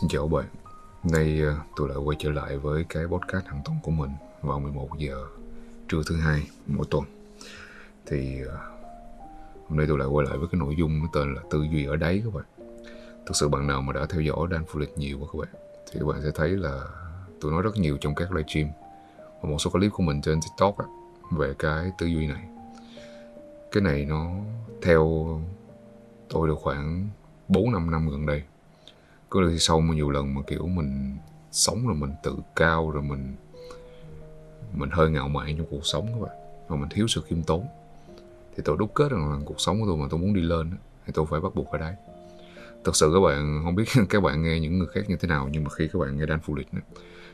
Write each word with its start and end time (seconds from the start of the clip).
Xin 0.00 0.08
chào 0.08 0.28
các 0.28 0.36
bạn. 0.36 0.46
Hôm 1.02 1.12
nay 1.12 1.40
ờ, 1.40 1.56
tôi 1.76 1.88
lại 1.88 1.98
quay 1.98 2.16
trở 2.20 2.30
lại 2.30 2.56
với 2.56 2.84
cái 2.88 3.04
podcast 3.06 3.46
hàng 3.46 3.60
tuần 3.64 3.76
của 3.82 3.90
mình 3.90 4.10
vào 4.42 4.60
11 4.60 4.88
giờ 4.98 5.26
trưa 5.88 6.02
thứ 6.06 6.16
hai 6.16 6.42
mỗi 6.66 6.86
tuần. 6.90 7.04
Thì 8.06 8.42
ờ, 8.48 8.56
hôm 9.68 9.78
nay 9.78 9.86
tôi 9.88 9.98
lại 9.98 10.08
quay 10.08 10.26
lại 10.26 10.38
với 10.38 10.48
cái 10.52 10.58
nội 10.58 10.74
dung 10.78 10.98
nó 10.98 11.08
tên 11.12 11.34
là 11.34 11.40
tư 11.50 11.66
duy 11.72 11.84
ở 11.84 11.96
đáy 11.96 12.22
các 12.24 12.34
bạn. 12.34 12.44
Thực 13.26 13.36
sự 13.36 13.48
bạn 13.48 13.66
nào 13.66 13.82
mà 13.82 13.92
đã 13.92 14.06
theo 14.06 14.20
dõi 14.20 14.48
Dan 14.50 14.64
Fulit 14.64 14.86
nhiều 14.96 15.18
quá 15.20 15.28
các 15.32 15.38
bạn 15.38 15.62
thì 15.92 16.00
các 16.00 16.06
bạn 16.06 16.22
sẽ 16.22 16.30
thấy 16.34 16.48
là 16.48 16.80
tôi 17.40 17.52
nói 17.52 17.62
rất 17.62 17.76
nhiều 17.76 17.96
trong 18.00 18.14
các 18.14 18.32
livestream 18.32 18.68
và 19.42 19.50
một 19.50 19.58
số 19.58 19.70
clip 19.70 19.92
của 19.92 20.02
mình 20.02 20.22
trên 20.22 20.40
TikTok 20.40 20.78
á, 20.78 20.84
về 21.30 21.54
cái 21.58 21.92
tư 21.98 22.06
duy 22.06 22.26
này. 22.26 22.44
Cái 23.72 23.82
này 23.82 24.04
nó 24.04 24.30
theo 24.82 25.26
tôi 26.28 26.48
được 26.48 26.58
khoảng 26.58 27.08
4-5 27.48 27.90
năm 27.90 28.08
gần 28.10 28.26
đây 28.26 28.42
cứ 29.34 29.40
là 29.40 29.52
sau 29.58 29.80
mà 29.80 29.94
nhiều 29.94 30.10
lần 30.10 30.34
mà 30.34 30.40
kiểu 30.46 30.66
mình 30.66 31.16
sống 31.50 31.86
rồi 31.86 31.96
mình 31.96 32.10
tự 32.22 32.36
cao 32.56 32.90
rồi 32.90 33.02
mình 33.02 33.34
mình 34.74 34.90
hơi 34.92 35.10
ngạo 35.10 35.28
mạn 35.28 35.56
trong 35.56 35.66
cuộc 35.70 35.86
sống 35.86 36.06
các 36.06 36.20
bạn 36.20 36.36
và 36.68 36.76
mình 36.76 36.88
thiếu 36.90 37.06
sự 37.06 37.22
khiêm 37.26 37.42
tốn 37.42 37.66
thì 38.56 38.62
tôi 38.64 38.76
đúc 38.78 38.94
kết 38.94 39.10
rằng 39.10 39.30
là 39.30 39.38
cuộc 39.44 39.60
sống 39.60 39.80
của 39.80 39.86
tôi 39.86 39.96
mà 39.96 40.06
tôi 40.10 40.20
muốn 40.20 40.34
đi 40.34 40.40
lên 40.40 40.70
thì 41.06 41.12
tôi 41.16 41.26
phải 41.30 41.40
bắt 41.40 41.54
buộc 41.54 41.70
ở 41.70 41.78
đây 41.78 41.94
thật 42.84 42.96
sự 42.96 43.10
các 43.14 43.20
bạn 43.20 43.60
không 43.64 43.74
biết 43.74 43.84
các 44.10 44.22
bạn 44.22 44.42
nghe 44.42 44.60
những 44.60 44.78
người 44.78 44.88
khác 44.94 45.00
như 45.08 45.16
thế 45.16 45.28
nào 45.28 45.48
nhưng 45.52 45.64
mà 45.64 45.70
khi 45.70 45.88
các 45.92 45.98
bạn 45.98 46.18
nghe 46.18 46.26
Dan 46.28 46.40
Phụ 46.40 46.56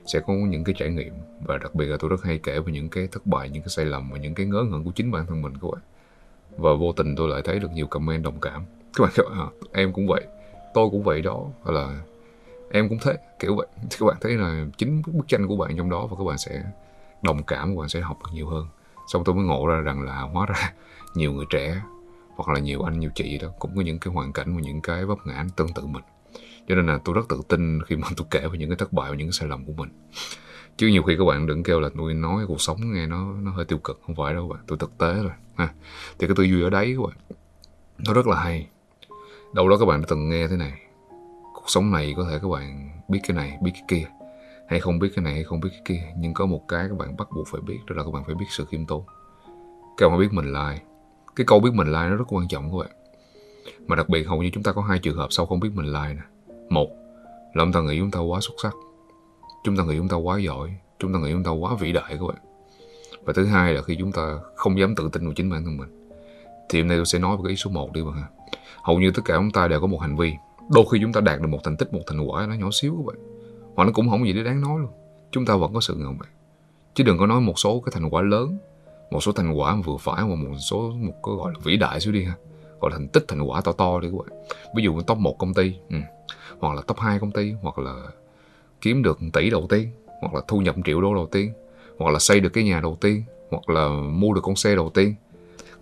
sẽ 0.06 0.20
có 0.20 0.32
những 0.34 0.64
cái 0.64 0.74
trải 0.78 0.90
nghiệm 0.90 1.14
và 1.46 1.58
đặc 1.58 1.74
biệt 1.74 1.86
là 1.86 1.96
tôi 2.00 2.10
rất 2.10 2.22
hay 2.22 2.38
kể 2.38 2.60
về 2.60 2.72
những 2.72 2.88
cái 2.88 3.08
thất 3.12 3.26
bại 3.26 3.50
những 3.50 3.62
cái 3.62 3.68
sai 3.68 3.84
lầm 3.84 4.10
và 4.10 4.18
những 4.18 4.34
cái 4.34 4.46
ngớ 4.46 4.62
ngẩn 4.62 4.84
của 4.84 4.92
chính 4.94 5.10
bản 5.10 5.26
thân 5.26 5.42
mình 5.42 5.52
các 5.62 5.68
bạn. 5.72 5.82
Và 6.56 6.74
vô 6.74 6.92
tình 6.92 7.16
tôi 7.16 7.28
lại 7.28 7.42
thấy 7.44 7.58
được 7.58 7.70
nhiều 7.74 7.86
comment 7.86 8.24
đồng 8.24 8.40
cảm. 8.40 8.64
Các 8.94 9.02
bạn, 9.02 9.10
các 9.14 9.22
bạn 9.28 9.38
à, 9.38 9.46
em 9.72 9.92
cũng 9.92 10.06
vậy 10.06 10.26
tôi 10.74 10.90
cũng 10.90 11.02
vậy 11.02 11.22
đó 11.22 11.46
hoặc 11.62 11.72
là 11.72 12.02
em 12.70 12.88
cũng 12.88 12.98
thế, 13.02 13.16
kiểu 13.38 13.56
vậy. 13.56 13.66
Thì 13.90 13.96
các 14.00 14.06
bạn 14.06 14.16
thấy 14.20 14.32
là 14.32 14.66
chính 14.78 15.02
bức 15.06 15.28
tranh 15.28 15.48
của 15.48 15.56
bạn 15.56 15.76
trong 15.76 15.90
đó 15.90 16.06
và 16.06 16.16
các 16.18 16.24
bạn 16.24 16.38
sẽ 16.38 16.62
đồng 17.22 17.42
cảm 17.42 17.74
và 17.74 17.80
bạn 17.80 17.88
sẽ 17.88 18.00
học 18.00 18.18
được 18.24 18.30
nhiều 18.32 18.48
hơn. 18.48 18.66
Xong 19.12 19.24
tôi 19.24 19.34
mới 19.34 19.44
ngộ 19.44 19.66
ra 19.66 19.80
rằng 19.80 20.02
là 20.02 20.20
hóa 20.20 20.46
ra 20.46 20.72
nhiều 21.14 21.32
người 21.32 21.46
trẻ 21.50 21.82
hoặc 22.36 22.54
là 22.54 22.60
nhiều 22.60 22.82
anh, 22.82 23.00
nhiều 23.00 23.10
chị 23.14 23.38
đó 23.38 23.48
cũng 23.58 23.76
có 23.76 23.82
những 23.82 23.98
cái 23.98 24.14
hoàn 24.14 24.32
cảnh 24.32 24.56
và 24.56 24.60
những 24.60 24.80
cái 24.80 25.04
vấp 25.04 25.18
ngã 25.24 25.44
tương 25.56 25.72
tự 25.74 25.86
mình. 25.86 26.02
Cho 26.68 26.74
nên 26.74 26.86
là 26.86 26.98
tôi 27.04 27.14
rất 27.14 27.28
tự 27.28 27.40
tin 27.48 27.82
khi 27.82 27.96
mà 27.96 28.08
tôi 28.16 28.26
kể 28.30 28.40
về 28.52 28.58
những 28.58 28.68
cái 28.68 28.76
thất 28.76 28.92
bại 28.92 29.10
và 29.10 29.16
những 29.16 29.26
cái 29.26 29.32
sai 29.32 29.48
lầm 29.48 29.64
của 29.64 29.72
mình. 29.72 29.88
Chứ 30.76 30.86
nhiều 30.86 31.02
khi 31.02 31.16
các 31.18 31.24
bạn 31.24 31.46
đừng 31.46 31.62
kêu 31.62 31.80
là 31.80 31.88
tôi 31.98 32.14
nói 32.14 32.44
cuộc 32.48 32.60
sống 32.60 32.92
nghe 32.92 33.06
nó 33.06 33.32
nó 33.32 33.50
hơi 33.50 33.64
tiêu 33.64 33.78
cực 33.78 34.00
không 34.06 34.16
phải 34.16 34.34
đâu 34.34 34.48
bạn. 34.48 34.60
Tôi 34.66 34.78
thực 34.78 34.98
tế 34.98 35.14
rồi, 35.14 35.32
ha. 35.54 35.68
Thì 36.18 36.26
cái 36.26 36.36
tư 36.36 36.42
duy 36.42 36.62
ở 36.62 36.70
đấy 36.70 36.96
các 36.96 37.06
bạn, 37.06 37.38
nó 38.06 38.14
rất 38.14 38.26
là 38.26 38.36
hay 38.36 38.68
đâu 39.52 39.68
đó 39.68 39.76
các 39.80 39.86
bạn 39.86 40.00
đã 40.00 40.06
từng 40.08 40.28
nghe 40.28 40.48
thế 40.48 40.56
này. 40.56 40.72
Cuộc 41.54 41.64
sống 41.66 41.90
này 41.90 42.14
có 42.16 42.26
thể 42.30 42.38
các 42.42 42.48
bạn 42.48 42.90
biết 43.08 43.20
cái 43.22 43.36
này, 43.36 43.58
biết 43.62 43.70
cái 43.74 43.82
kia. 43.88 44.04
Hay 44.68 44.80
không 44.80 44.98
biết 44.98 45.08
cái 45.16 45.24
này, 45.24 45.34
hay 45.34 45.44
không 45.44 45.60
biết 45.60 45.68
cái 45.72 45.80
kia. 45.84 46.02
Nhưng 46.18 46.34
có 46.34 46.46
một 46.46 46.68
cái 46.68 46.88
các 46.88 46.98
bạn 46.98 47.16
bắt 47.16 47.28
buộc 47.36 47.48
phải 47.48 47.60
biết, 47.60 47.78
đó 47.86 47.94
là 47.96 48.04
các 48.04 48.10
bạn 48.10 48.24
phải 48.24 48.34
biết 48.34 48.46
sự 48.48 48.64
khiêm 48.64 48.86
tốn. 48.86 49.04
Các 49.96 50.08
bạn 50.08 50.18
phải 50.18 50.26
biết 50.26 50.32
mình 50.32 50.52
là 50.52 50.60
ai. 50.60 50.80
Cái 51.36 51.44
câu 51.46 51.60
biết 51.60 51.70
mình 51.74 51.92
là 51.92 51.98
ai 51.98 52.10
nó 52.10 52.16
rất 52.16 52.24
quan 52.28 52.48
trọng 52.48 52.70
các 52.70 52.76
bạn. 52.78 52.90
Mà 53.86 53.96
đặc 53.96 54.08
biệt 54.08 54.28
hầu 54.28 54.42
như 54.42 54.50
chúng 54.52 54.62
ta 54.62 54.72
có 54.72 54.82
hai 54.82 54.98
trường 54.98 55.16
hợp 55.16 55.26
sau 55.30 55.46
không 55.46 55.60
biết 55.60 55.70
mình 55.74 55.86
là 55.86 56.00
ai 56.00 56.14
nè. 56.14 56.22
Một 56.68 56.88
là 57.54 57.64
chúng 57.64 57.72
ta 57.72 57.80
nghĩ 57.80 57.98
chúng 57.98 58.10
ta 58.10 58.20
quá 58.20 58.40
xuất 58.40 58.54
sắc. 58.62 58.74
Chúng 59.64 59.76
ta 59.76 59.84
nghĩ 59.84 59.96
chúng 59.96 60.08
ta 60.08 60.16
quá 60.16 60.38
giỏi. 60.38 60.74
Chúng 60.98 61.12
ta 61.12 61.18
nghĩ 61.18 61.32
chúng 61.32 61.44
ta 61.44 61.50
quá 61.50 61.74
vĩ 61.80 61.92
đại 61.92 62.16
các 62.18 62.26
bạn. 62.28 62.38
Và 63.24 63.32
thứ 63.32 63.44
hai 63.44 63.74
là 63.74 63.82
khi 63.82 63.96
chúng 63.98 64.12
ta 64.12 64.38
không 64.54 64.78
dám 64.78 64.94
tự 64.94 65.08
tin 65.12 65.24
vào 65.24 65.32
chính 65.32 65.50
bản 65.50 65.64
thân 65.64 65.76
mình. 65.76 66.08
Thì 66.68 66.80
hôm 66.80 66.88
nay 66.88 66.98
tôi 66.98 67.06
sẽ 67.06 67.18
nói 67.18 67.36
về 67.36 67.40
cái 67.44 67.50
ý 67.50 67.56
số 67.56 67.70
1 67.70 67.92
đi 67.92 68.02
bạn 68.02 68.12
ha 68.12 68.28
hầu 68.82 69.00
như 69.00 69.10
tất 69.10 69.22
cả 69.24 69.34
chúng 69.36 69.50
ta 69.50 69.68
đều 69.68 69.80
có 69.80 69.86
một 69.86 70.00
hành 70.00 70.16
vi. 70.16 70.34
Đôi 70.70 70.84
khi 70.92 70.98
chúng 71.02 71.12
ta 71.12 71.20
đạt 71.20 71.40
được 71.40 71.48
một 71.48 71.58
thành 71.64 71.76
tích, 71.76 71.92
một 71.92 72.02
thành 72.06 72.20
quả 72.20 72.46
nó 72.46 72.54
nhỏ 72.54 72.68
xíu 72.72 72.94
các 72.96 73.06
bạn. 73.06 73.16
Hoặc 73.74 73.84
nó 73.84 73.92
cũng 73.92 74.10
không 74.10 74.26
gì 74.26 74.32
để 74.32 74.42
đáng 74.42 74.60
nói 74.60 74.78
luôn. 74.80 74.90
Chúng 75.30 75.46
ta 75.46 75.56
vẫn 75.56 75.74
có 75.74 75.80
sự 75.80 75.94
ngạo 75.94 76.14
vậy. 76.18 76.28
chứ 76.94 77.04
đừng 77.04 77.18
có 77.18 77.26
nói 77.26 77.40
một 77.40 77.58
số 77.58 77.80
cái 77.80 77.92
thành 77.94 78.10
quả 78.10 78.22
lớn, 78.22 78.58
một 79.10 79.22
số 79.22 79.32
thành 79.32 79.52
quả 79.52 79.76
vừa 79.84 79.96
phải 80.00 80.22
hoặc 80.22 80.34
một 80.34 80.56
số, 80.58 80.90
một 80.90 81.14
cái 81.22 81.34
gọi 81.34 81.52
là 81.52 81.60
vĩ 81.64 81.76
đại 81.76 82.00
xíu 82.00 82.12
đi 82.12 82.24
ha. 82.24 82.34
Gọi 82.80 82.90
là 82.90 82.98
thành 82.98 83.08
tích, 83.08 83.24
thành 83.28 83.42
quả 83.42 83.60
to 83.60 83.72
to 83.72 84.00
đi 84.00 84.08
các 84.10 84.18
bạn. 84.18 84.42
Ví 84.76 84.82
dụ 84.82 85.00
top 85.00 85.18
một 85.18 85.38
công 85.38 85.54
ty 85.54 85.74
ừ. 85.90 85.96
hoặc 86.60 86.74
là 86.74 86.82
top 86.86 86.98
2 86.98 87.18
công 87.18 87.30
ty, 87.30 87.52
hoặc 87.62 87.78
là 87.78 87.94
kiếm 88.80 89.02
được 89.02 89.18
tỷ 89.32 89.50
đầu 89.50 89.66
tiên, 89.68 89.88
hoặc 90.20 90.34
là 90.34 90.40
thu 90.48 90.58
nhập 90.58 90.74
triệu 90.84 91.00
đô 91.00 91.14
đầu 91.14 91.26
tiên, 91.26 91.52
hoặc 91.98 92.10
là 92.10 92.18
xây 92.18 92.40
được 92.40 92.48
cái 92.52 92.64
nhà 92.64 92.80
đầu 92.80 92.96
tiên, 93.00 93.22
hoặc 93.50 93.70
là 93.70 93.88
mua 93.88 94.32
được 94.34 94.40
con 94.44 94.56
xe 94.56 94.74
đầu 94.74 94.90
tiên. 94.94 95.14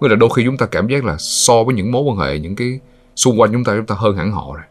Nghĩa 0.00 0.08
là 0.08 0.16
đôi 0.16 0.28
khi 0.36 0.44
chúng 0.44 0.56
ta 0.56 0.66
cảm 0.66 0.88
giác 0.88 1.04
là 1.04 1.16
so 1.18 1.64
với 1.64 1.74
những 1.74 1.92
mối 1.92 2.02
quan 2.02 2.18
hệ, 2.18 2.38
những 2.38 2.56
cái 2.56 2.80
xung 3.16 3.40
quanh 3.40 3.52
chúng 3.52 3.64
ta, 3.64 3.76
chúng 3.76 3.86
ta 3.86 3.94
hơn 3.98 4.16
hẳn 4.16 4.32
họ 4.32 4.52
rồi. 4.54 4.64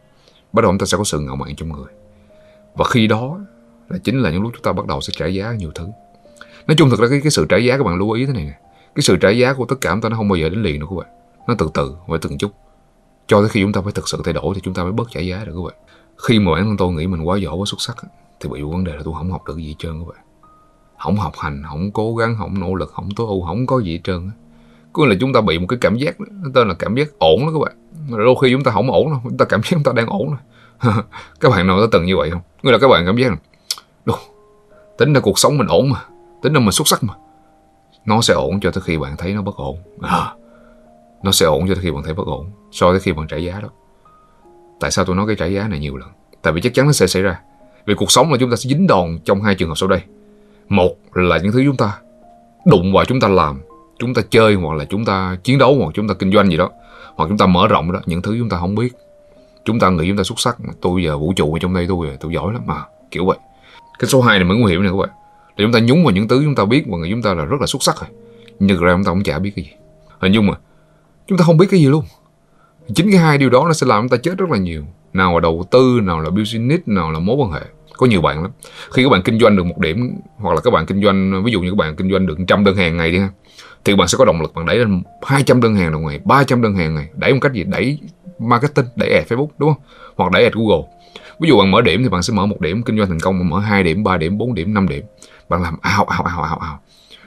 Bắt 0.52 0.62
đầu 0.62 0.72
chúng 0.72 0.78
ta 0.78 0.86
sẽ 0.86 0.98
có 0.98 1.04
sự 1.04 1.20
ngạo 1.20 1.36
mạn 1.36 1.56
trong 1.56 1.72
người. 1.72 1.92
Và 2.74 2.84
khi 2.84 3.06
đó 3.06 3.38
là 3.88 3.98
chính 4.04 4.20
là 4.20 4.30
những 4.30 4.42
lúc 4.42 4.52
chúng 4.54 4.62
ta 4.62 4.72
bắt 4.72 4.86
đầu 4.86 5.00
sẽ 5.00 5.12
trả 5.16 5.26
giá 5.26 5.52
nhiều 5.52 5.70
thứ. 5.74 5.88
Nói 6.66 6.74
chung 6.78 6.90
thực 6.90 7.00
ra 7.00 7.06
cái, 7.10 7.20
cái 7.20 7.30
sự 7.30 7.46
trả 7.48 7.56
giá 7.56 7.76
các 7.76 7.84
bạn 7.84 7.98
lưu 7.98 8.10
ý 8.10 8.26
thế 8.26 8.32
này 8.32 8.44
nè. 8.44 8.58
Cái 8.94 9.02
sự 9.02 9.16
trả 9.16 9.30
giá 9.30 9.52
của 9.52 9.64
tất 9.64 9.76
cả 9.80 9.90
chúng 9.90 10.00
ta 10.00 10.08
nó 10.08 10.16
không 10.16 10.28
bao 10.28 10.36
giờ 10.36 10.48
đến 10.48 10.62
liền 10.62 10.80
đâu 10.80 10.88
các 10.88 10.96
bạn. 10.96 11.06
Nó 11.46 11.54
từ 11.58 11.70
từ, 11.74 11.94
phải 12.08 12.18
từng 12.22 12.38
chút. 12.38 12.52
Cho 13.26 13.40
tới 13.40 13.48
khi 13.48 13.62
chúng 13.62 13.72
ta 13.72 13.80
phải 13.80 13.92
thực 13.92 14.08
sự 14.08 14.18
thay 14.24 14.34
đổi 14.34 14.54
thì 14.54 14.60
chúng 14.64 14.74
ta 14.74 14.82
mới 14.82 14.92
bớt 14.92 15.10
trả 15.10 15.20
giá 15.20 15.44
được 15.44 15.52
các 15.56 15.62
bạn. 15.62 15.74
Khi 16.28 16.38
mà 16.38 16.52
bản 16.52 16.64
thân 16.64 16.76
tôi 16.76 16.92
nghĩ 16.92 17.06
mình 17.06 17.22
quá 17.22 17.38
giỏi, 17.38 17.56
quá 17.56 17.64
xuất 17.66 17.80
sắc 17.80 17.96
thì 18.40 18.48
bị 18.48 18.62
vấn 18.62 18.84
đề 18.84 18.92
là 18.92 19.02
tôi 19.04 19.14
không 19.18 19.32
học 19.32 19.44
được 19.46 19.56
gì 19.56 19.68
hết 19.68 19.74
trơn 19.78 20.00
các 20.00 20.08
bạn. 20.08 20.24
Không 20.98 21.16
học 21.16 21.32
hành, 21.38 21.62
không 21.68 21.90
cố 21.92 22.16
gắng, 22.16 22.36
không 22.38 22.60
nỗ 22.60 22.74
lực, 22.74 22.92
không 22.92 23.08
tối 23.16 23.26
ưu, 23.26 23.42
không 23.46 23.66
có 23.66 23.78
gì 23.78 23.92
hết 23.92 24.00
trơn 24.04 24.30
có 24.92 25.06
là 25.06 25.14
chúng 25.20 25.32
ta 25.32 25.40
bị 25.40 25.58
một 25.58 25.66
cái 25.68 25.78
cảm 25.80 25.96
giác 25.96 26.20
nó 26.20 26.50
tên 26.54 26.68
là 26.68 26.74
cảm 26.74 26.94
giác 26.94 27.08
ổn 27.18 27.40
đó 27.40 27.52
các 27.52 27.58
bạn. 27.64 27.76
Đôi 28.24 28.34
khi 28.42 28.48
chúng 28.52 28.64
ta 28.64 28.70
không 28.70 28.90
ổn 28.90 29.10
đâu 29.10 29.20
chúng 29.24 29.36
ta 29.36 29.44
cảm 29.44 29.62
giác 29.62 29.68
chúng 29.70 29.82
ta 29.82 29.92
đang 29.92 30.06
ổn 30.06 30.28
rồi. 30.28 30.38
Các 31.40 31.48
bạn 31.48 31.66
nào 31.66 31.80
đã 31.80 31.86
từng 31.92 32.04
như 32.04 32.16
vậy 32.16 32.30
không? 32.30 32.40
Nghĩa 32.62 32.72
là 32.72 32.78
các 32.78 32.88
bạn 32.88 33.06
cảm 33.06 33.16
giác 33.16 33.30
là 33.30 33.36
Đồ, 34.04 34.14
tính 34.98 35.12
ra 35.12 35.20
cuộc 35.20 35.38
sống 35.38 35.58
mình 35.58 35.66
ổn 35.66 35.90
mà 35.90 36.04
tính 36.42 36.52
ra 36.52 36.60
mình 36.60 36.72
xuất 36.72 36.88
sắc 36.88 37.04
mà. 37.04 37.14
Nó 38.04 38.20
sẽ 38.20 38.34
ổn 38.34 38.60
cho 38.60 38.70
tới 38.70 38.82
khi 38.82 38.98
bạn 38.98 39.16
thấy 39.16 39.34
nó 39.34 39.42
bất 39.42 39.56
ổn. 39.56 39.78
À, 40.02 40.34
nó 41.22 41.32
sẽ 41.32 41.46
ổn 41.46 41.68
cho 41.68 41.74
tới 41.74 41.82
khi 41.82 41.90
bạn 41.90 42.02
thấy 42.02 42.14
bất 42.14 42.26
ổn 42.26 42.50
so 42.72 42.90
với 42.90 43.00
khi 43.00 43.12
bạn 43.12 43.26
trả 43.26 43.36
giá 43.36 43.60
đó. 43.60 43.68
Tại 44.80 44.90
sao 44.90 45.04
tôi 45.04 45.16
nói 45.16 45.26
cái 45.26 45.36
trả 45.36 45.46
giá 45.46 45.68
này 45.68 45.78
nhiều 45.78 45.96
lần? 45.96 46.08
Tại 46.42 46.52
vì 46.52 46.60
chắc 46.60 46.74
chắn 46.74 46.86
nó 46.86 46.92
sẽ 46.92 47.06
xảy 47.06 47.22
ra. 47.22 47.40
Vì 47.86 47.94
cuộc 47.94 48.10
sống 48.10 48.32
là 48.32 48.38
chúng 48.40 48.50
ta 48.50 48.56
sẽ 48.56 48.68
dính 48.68 48.86
đòn 48.86 49.18
trong 49.24 49.42
hai 49.42 49.54
trường 49.54 49.68
hợp 49.68 49.74
sau 49.76 49.88
đây. 49.88 50.00
Một 50.68 50.96
là 51.12 51.38
những 51.38 51.52
thứ 51.52 51.62
chúng 51.66 51.76
ta 51.76 51.98
đụng 52.66 52.92
vào 52.92 53.04
chúng 53.04 53.20
ta 53.20 53.28
làm 53.28 53.60
chúng 53.98 54.14
ta 54.14 54.22
chơi 54.30 54.54
hoặc 54.54 54.74
là 54.74 54.84
chúng 54.84 55.04
ta 55.04 55.36
chiến 55.44 55.58
đấu 55.58 55.76
hoặc 55.78 55.90
chúng 55.94 56.08
ta 56.08 56.14
kinh 56.14 56.32
doanh 56.32 56.50
gì 56.50 56.56
đó 56.56 56.70
hoặc 57.16 57.26
chúng 57.28 57.38
ta 57.38 57.46
mở 57.46 57.68
rộng 57.68 57.92
đó 57.92 58.00
những 58.06 58.22
thứ 58.22 58.36
chúng 58.38 58.48
ta 58.48 58.58
không 58.58 58.74
biết 58.74 58.92
chúng 59.64 59.80
ta 59.80 59.90
nghĩ 59.90 60.08
chúng 60.08 60.16
ta 60.16 60.22
xuất 60.22 60.40
sắc 60.40 60.56
tôi 60.80 61.02
giờ 61.02 61.18
vũ 61.18 61.32
trụ 61.36 61.52
ở 61.52 61.58
trong 61.58 61.74
đây 61.74 61.86
tôi 61.88 62.08
tôi 62.20 62.32
giỏi 62.32 62.52
lắm 62.52 62.62
mà 62.66 62.84
kiểu 63.10 63.24
vậy 63.24 63.36
cái 63.98 64.08
số 64.08 64.20
2 64.20 64.38
này 64.38 64.48
mới 64.48 64.58
nguy 64.58 64.72
hiểm 64.72 64.82
này 64.82 64.92
các 64.92 64.96
bạn 64.96 65.10
là 65.56 65.64
chúng 65.64 65.72
ta 65.72 65.80
nhúng 65.80 66.04
vào 66.04 66.12
những 66.12 66.28
thứ 66.28 66.42
chúng 66.44 66.54
ta 66.54 66.64
biết 66.64 66.84
và 66.86 66.98
người 66.98 67.10
chúng 67.10 67.22
ta 67.22 67.34
là 67.34 67.44
rất 67.44 67.60
là 67.60 67.66
xuất 67.66 67.82
sắc 67.82 67.96
rồi 68.00 68.10
nhưng 68.58 68.80
ra 68.80 68.92
chúng 68.94 69.04
ta 69.04 69.10
cũng 69.10 69.22
chả 69.22 69.38
biết 69.38 69.52
cái 69.56 69.64
gì 69.64 69.70
hình 70.18 70.32
dung 70.32 70.46
mà 70.46 70.54
chúng 71.26 71.38
ta 71.38 71.44
không 71.44 71.56
biết 71.56 71.66
cái 71.70 71.80
gì 71.80 71.86
luôn 71.86 72.04
chính 72.94 73.10
cái 73.10 73.20
hai 73.20 73.38
điều 73.38 73.50
đó 73.50 73.64
nó 73.66 73.72
sẽ 73.72 73.86
làm 73.86 74.02
chúng 74.02 74.08
ta 74.08 74.16
chết 74.22 74.38
rất 74.38 74.50
là 74.50 74.58
nhiều 74.58 74.82
nào 75.12 75.34
là 75.34 75.40
đầu 75.40 75.64
tư 75.70 76.00
nào 76.02 76.20
là 76.20 76.30
business 76.30 76.82
nào 76.86 77.12
là 77.12 77.18
mối 77.18 77.36
quan 77.36 77.52
hệ 77.52 77.60
có 77.96 78.06
nhiều 78.06 78.20
bạn 78.20 78.42
lắm 78.42 78.50
khi 78.92 79.02
các 79.02 79.08
bạn 79.08 79.22
kinh 79.22 79.38
doanh 79.38 79.56
được 79.56 79.66
một 79.66 79.78
điểm 79.78 80.14
hoặc 80.36 80.54
là 80.54 80.60
các 80.60 80.70
bạn 80.70 80.86
kinh 80.86 81.02
doanh 81.02 81.44
ví 81.44 81.52
dụ 81.52 81.60
như 81.60 81.70
các 81.70 81.76
bạn 81.76 81.96
kinh 81.96 82.10
doanh 82.10 82.26
được 82.26 82.38
trăm 82.46 82.64
đơn 82.64 82.76
hàng 82.76 82.96
ngày 82.96 83.12
đi 83.12 83.18
ha 83.18 83.28
thì 83.88 83.96
bạn 83.96 84.08
sẽ 84.08 84.18
có 84.18 84.24
động 84.24 84.40
lực 84.40 84.54
bạn 84.54 84.66
đẩy 84.66 84.76
lên 84.78 85.02
200 85.22 85.60
đơn 85.60 85.74
hàng 85.74 85.92
đồng 85.92 86.06
ngày 86.06 86.20
300 86.24 86.62
đơn 86.62 86.74
hàng 86.74 86.94
ngày. 86.94 87.08
Đẩy 87.14 87.32
một 87.32 87.38
cách 87.42 87.52
gì? 87.52 87.64
Đẩy 87.64 87.98
marketing, 88.38 88.84
đẩy 88.96 89.10
ad 89.10 89.26
Facebook, 89.28 89.48
đúng 89.58 89.74
không? 89.74 89.82
Hoặc 90.16 90.32
đẩy 90.32 90.44
ad 90.44 90.52
Google. 90.54 90.88
Ví 91.40 91.48
dụ 91.48 91.58
bạn 91.58 91.70
mở 91.70 91.80
điểm 91.80 92.02
thì 92.02 92.08
bạn 92.08 92.22
sẽ 92.22 92.34
mở 92.34 92.46
một 92.46 92.60
điểm, 92.60 92.82
kinh 92.82 92.98
doanh 92.98 93.08
thành 93.08 93.20
công 93.20 93.48
mở 93.48 93.58
hai 93.58 93.82
điểm 93.82 94.04
3 94.04 94.16
điểm 94.16 94.38
4 94.38 94.54
điểm 94.54 94.74
5 94.74 94.88
điểm. 94.88 95.04
Bạn 95.48 95.62
làm 95.62 95.76
ào 95.80 96.04
ào 96.04 96.22
ào 96.22 96.42
ào 96.42 96.58
ào. 96.58 96.80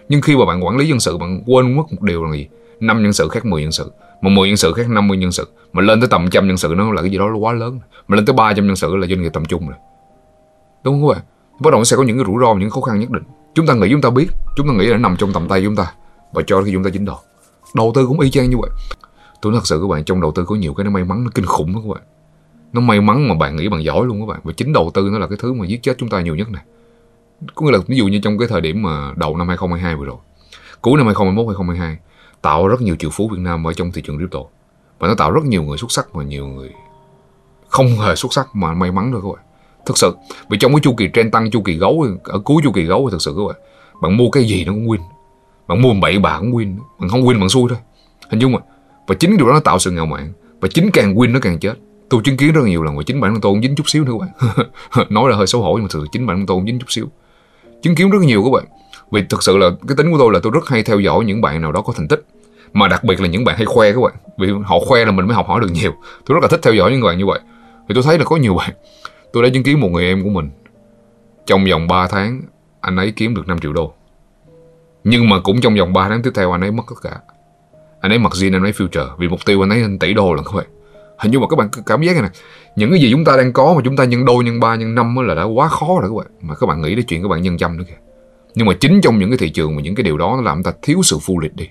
Nhưng 0.09 0.21
khi 0.21 0.35
mà 0.35 0.45
bạn 0.45 0.65
quản 0.65 0.77
lý 0.77 0.87
nhân 0.87 0.99
sự, 0.99 1.17
bạn 1.17 1.43
quên 1.45 1.75
mất 1.75 1.83
một 1.91 2.01
điều 2.01 2.25
là 2.25 2.31
gì? 2.33 2.47
năm 2.79 3.03
nhân 3.03 3.13
sự 3.13 3.29
khác 3.29 3.45
10 3.45 3.61
nhân 3.61 3.71
sự. 3.71 3.91
Mà 4.21 4.29
10 4.29 4.47
nhân 4.47 4.57
sự 4.57 4.73
khác 4.73 4.89
50 4.89 5.17
nhân 5.17 5.31
sự. 5.31 5.47
Mà 5.73 5.81
lên 5.81 6.01
tới 6.01 6.07
tầm 6.11 6.29
trăm 6.29 6.47
nhân 6.47 6.57
sự 6.57 6.73
nó 6.77 6.91
là 6.91 7.01
cái 7.01 7.11
gì 7.11 7.17
đó 7.17 7.29
nó 7.29 7.37
quá 7.37 7.53
lớn. 7.53 7.79
Mà 8.07 8.15
lên 8.15 8.25
tới 8.25 8.33
300 8.33 8.67
nhân 8.67 8.75
sự 8.75 8.95
là 8.95 9.07
doanh 9.07 9.21
nghiệp 9.21 9.33
tầm 9.33 9.45
trung 9.45 9.67
rồi. 9.67 9.77
Đúng 10.83 11.01
không 11.01 11.09
các 11.09 11.15
bạn? 11.15 11.25
Bắt 11.59 11.71
đầu 11.71 11.83
sẽ 11.83 11.97
có 11.97 12.03
những 12.03 12.17
cái 12.17 12.25
rủi 12.25 12.35
ro, 12.41 12.53
những 12.53 12.69
khó 12.69 12.81
khăn 12.81 12.99
nhất 12.99 13.09
định. 13.09 13.23
Chúng 13.55 13.67
ta 13.67 13.73
nghĩ 13.73 13.87
chúng 13.91 14.01
ta 14.01 14.09
biết. 14.09 14.27
Chúng 14.55 14.67
ta 14.67 14.73
nghĩ 14.73 14.85
là 14.85 14.97
nó 14.97 15.09
nằm 15.09 15.15
trong 15.17 15.33
tầm 15.33 15.47
tay 15.47 15.61
chúng 15.63 15.75
ta 15.75 15.93
và 16.33 16.41
cho 16.47 16.61
khi 16.61 16.71
chúng 16.71 16.83
ta 16.83 16.89
dính 16.89 17.05
đầu. 17.05 17.17
Đầu 17.75 17.91
tư 17.95 18.07
cũng 18.07 18.19
y 18.19 18.29
chang 18.29 18.49
như 18.49 18.57
vậy. 18.57 18.69
Tôi 19.41 19.51
nói 19.51 19.59
thật 19.59 19.67
sự 19.67 19.79
các 19.81 19.87
bạn, 19.87 20.03
trong 20.03 20.21
đầu 20.21 20.31
tư 20.31 20.45
có 20.45 20.55
nhiều 20.55 20.73
cái 20.73 20.83
nó 20.83 20.89
may 20.89 21.03
mắn, 21.03 21.23
nó 21.23 21.29
kinh 21.35 21.45
khủng 21.45 21.73
lắm 21.73 21.83
các 21.83 21.93
bạn. 21.93 22.03
Nó 22.73 22.81
may 22.81 23.01
mắn 23.01 23.27
mà 23.27 23.35
bạn 23.35 23.55
nghĩ 23.55 23.69
bằng 23.69 23.83
giỏi 23.83 24.05
luôn 24.05 24.19
các 24.19 24.25
bạn. 24.25 24.39
Và 24.43 24.53
chính 24.57 24.73
đầu 24.73 24.91
tư 24.93 25.09
nó 25.11 25.19
là 25.19 25.27
cái 25.27 25.37
thứ 25.41 25.53
mà 25.53 25.65
giết 25.65 25.83
chết 25.83 25.97
chúng 25.97 26.09
ta 26.09 26.21
nhiều 26.21 26.35
nhất 26.35 26.49
này. 26.49 26.63
Có 27.55 27.65
nghĩa 27.65 27.71
là 27.71 27.79
ví 27.87 27.97
dụ 27.97 28.07
như 28.07 28.19
trong 28.23 28.37
cái 28.37 28.47
thời 28.47 28.61
điểm 28.61 28.81
mà 28.81 29.13
đầu 29.15 29.37
năm 29.37 29.47
2022 29.47 29.95
vừa 29.95 30.05
rồi. 30.05 30.17
Cuối 30.81 30.97
năm 30.97 31.05
2021 31.05 31.47
2022 31.47 31.97
tạo 32.41 32.67
rất 32.67 32.81
nhiều 32.81 32.95
triệu 32.95 33.09
phú 33.09 33.29
Việt 33.31 33.39
Nam 33.39 33.67
ở 33.67 33.73
trong 33.73 33.91
thị 33.91 34.01
trường 34.01 34.17
crypto. 34.17 34.39
Và 34.99 35.07
nó 35.07 35.15
tạo 35.15 35.31
rất 35.31 35.43
nhiều 35.43 35.63
người 35.63 35.77
xuất 35.77 35.91
sắc 35.91 36.13
và 36.13 36.23
nhiều 36.23 36.47
người 36.47 36.71
không 37.69 37.87
hề 37.87 38.15
xuất 38.15 38.33
sắc 38.33 38.55
mà 38.55 38.73
may 38.73 38.91
mắn 38.91 39.11
thôi 39.11 39.21
các 39.23 39.29
bạn. 39.35 39.45
Thực 39.85 39.97
sự, 39.97 40.15
vì 40.49 40.57
trong 40.57 40.71
cái 40.71 40.79
chu 40.83 40.93
kỳ 40.97 41.09
trend 41.13 41.33
tăng, 41.33 41.51
chu 41.51 41.61
kỳ 41.61 41.73
gấu, 41.73 42.05
ở 42.23 42.39
cuối 42.39 42.61
chu 42.63 42.71
kỳ 42.71 42.83
gấu 42.83 43.07
thì 43.07 43.11
thực 43.11 43.21
sự 43.21 43.33
các 43.37 43.43
bạn 43.47 43.55
bạn 44.01 44.17
mua 44.17 44.29
cái 44.29 44.43
gì 44.43 44.65
nó 44.65 44.73
cũng 44.73 44.87
win 44.87 44.99
bạn 45.71 45.81
mua 45.81 45.93
bậy 45.93 46.19
bạ 46.19 46.37
cũng 46.39 46.51
win. 46.51 46.77
Bạn 46.99 47.09
không 47.09 47.25
win, 47.25 47.39
bạn 47.39 47.49
xui 47.49 47.69
thôi. 47.69 47.77
Hình 48.29 48.39
dung 48.39 48.51
mà 48.51 48.59
và 49.07 49.15
chính 49.15 49.37
điều 49.37 49.47
đó 49.47 49.53
nó 49.53 49.59
tạo 49.59 49.79
sự 49.79 49.91
ngạo 49.91 50.05
mạn. 50.05 50.33
Và 50.61 50.67
chính 50.73 50.91
càng 50.91 51.15
win, 51.15 51.31
nó 51.31 51.39
càng 51.41 51.59
chết. 51.59 51.73
Tôi 52.09 52.21
chứng 52.23 52.37
kiến 52.37 52.53
rất 52.53 52.61
nhiều 52.65 52.83
lần 52.83 52.97
và 52.97 53.03
chính 53.03 53.21
bản 53.21 53.33
thân 53.33 53.41
tôi 53.41 53.51
cũng 53.51 53.61
dính 53.61 53.75
chút 53.75 53.89
xíu 53.89 54.03
nữa 54.03 54.13
các 54.19 54.27
bạn. 54.27 55.07
Nói 55.09 55.29
là 55.29 55.37
hơi 55.37 55.47
xấu 55.47 55.61
hổ, 55.61 55.73
nhưng 55.73 55.83
mà 55.83 55.87
thực 55.91 55.99
sự 56.01 56.07
chính 56.11 56.27
bản 56.27 56.37
thân 56.37 56.45
tôi 56.45 56.57
cũng 56.57 56.65
dính 56.65 56.79
chút 56.79 56.85
xíu. 56.89 57.07
Chứng 57.81 57.95
kiến 57.95 58.09
rất 58.09 58.21
nhiều 58.21 58.43
các 58.43 58.49
bạn. 58.53 58.63
Vì 59.11 59.23
thực 59.29 59.43
sự 59.43 59.57
là 59.57 59.69
cái 59.87 59.95
tính 59.97 60.11
của 60.11 60.17
tôi 60.19 60.33
là 60.33 60.39
tôi 60.43 60.51
rất 60.55 60.67
hay 60.67 60.83
theo 60.83 60.99
dõi 60.99 61.25
những 61.25 61.41
bạn 61.41 61.61
nào 61.61 61.71
đó 61.71 61.81
có 61.81 61.93
thành 61.97 62.07
tích. 62.07 62.25
Mà 62.73 62.87
đặc 62.87 63.03
biệt 63.03 63.21
là 63.21 63.27
những 63.27 63.45
bạn 63.45 63.55
hay 63.57 63.65
khoe 63.65 63.91
các 63.91 64.01
bạn. 64.01 64.13
Vì 64.37 64.47
họ 64.65 64.79
khoe 64.79 65.05
là 65.05 65.11
mình 65.11 65.27
mới 65.27 65.35
học 65.35 65.47
hỏi 65.47 65.61
được 65.61 65.71
nhiều. 65.71 65.91
Tôi 66.25 66.35
rất 66.35 66.41
là 66.41 66.47
thích 66.47 66.59
theo 66.63 66.73
dõi 66.73 66.91
những 66.91 67.01
bạn 67.01 67.17
như 67.17 67.25
vậy. 67.25 67.39
Vì 67.87 67.93
tôi 67.93 68.03
thấy 68.03 68.17
là 68.17 68.23
có 68.23 68.35
nhiều 68.35 68.55
bạn, 68.55 68.71
tôi 69.33 69.43
đã 69.43 69.49
chứng 69.53 69.63
kiến 69.63 69.79
một 69.79 69.89
người 69.91 70.05
em 70.05 70.23
của 70.23 70.29
mình 70.29 70.49
trong 71.45 71.65
vòng 71.71 71.87
3 71.87 72.07
tháng, 72.07 72.41
anh 72.81 72.97
ấy 72.97 73.13
kiếm 73.15 73.35
được 73.35 73.47
5 73.47 73.59
triệu 73.59 73.73
đô 73.73 73.93
nhưng 75.03 75.29
mà 75.29 75.39
cũng 75.39 75.61
trong 75.61 75.75
vòng 75.75 75.93
3 75.93 76.09
tháng 76.09 76.21
tiếp 76.21 76.31
theo 76.35 76.51
anh 76.51 76.61
ấy 76.61 76.71
mất 76.71 76.83
tất 76.89 76.95
cả. 77.01 77.19
Anh 78.01 78.11
ấy 78.11 78.19
mặc 78.19 78.31
jean, 78.31 78.55
anh 78.55 78.63
ấy 78.63 78.71
future. 78.71 79.07
Vì 79.17 79.27
mục 79.27 79.39
tiêu 79.45 79.63
anh 79.63 79.69
ấy 79.69 79.79
hình 79.79 79.99
tỷ 79.99 80.13
đô 80.13 80.33
lần 80.33 80.45
các 80.45 80.51
bạn 80.55 80.65
hình 81.21 81.31
như 81.31 81.39
mà 81.39 81.47
các 81.47 81.55
bạn 81.55 81.69
cảm 81.85 82.01
giác 82.01 82.13
này 82.13 82.21
nè, 82.21 82.29
những 82.75 82.91
cái 82.91 82.99
gì 82.99 83.11
chúng 83.11 83.25
ta 83.25 83.37
đang 83.37 83.53
có 83.53 83.73
mà 83.73 83.81
chúng 83.85 83.95
ta 83.95 84.03
nhân 84.03 84.25
đôi, 84.25 84.43
nhân 84.43 84.59
ba, 84.59 84.75
nhân 84.75 84.95
năm 84.95 85.15
là 85.15 85.35
đã 85.35 85.43
quá 85.43 85.67
khó 85.67 85.87
rồi 86.01 86.09
các 86.09 86.15
bạn. 86.17 86.27
Mà 86.41 86.55
các 86.55 86.67
bạn 86.67 86.81
nghĩ 86.81 86.95
đến 86.95 87.05
chuyện 87.05 87.21
các 87.21 87.27
bạn 87.27 87.41
nhân 87.41 87.57
trăm 87.57 87.77
nữa 87.77 87.83
kìa. 87.87 87.97
Nhưng 88.55 88.67
mà 88.67 88.73
chính 88.79 89.01
trong 89.01 89.19
những 89.19 89.29
cái 89.29 89.37
thị 89.37 89.49
trường 89.49 89.75
mà 89.75 89.81
những 89.81 89.95
cái 89.95 90.03
điều 90.03 90.17
đó 90.17 90.33
nó 90.35 90.41
làm 90.41 90.63
ta 90.63 90.71
thiếu 90.81 90.99
sự 91.03 91.17
phu 91.21 91.39
lịch 91.39 91.55
đi. 91.55 91.69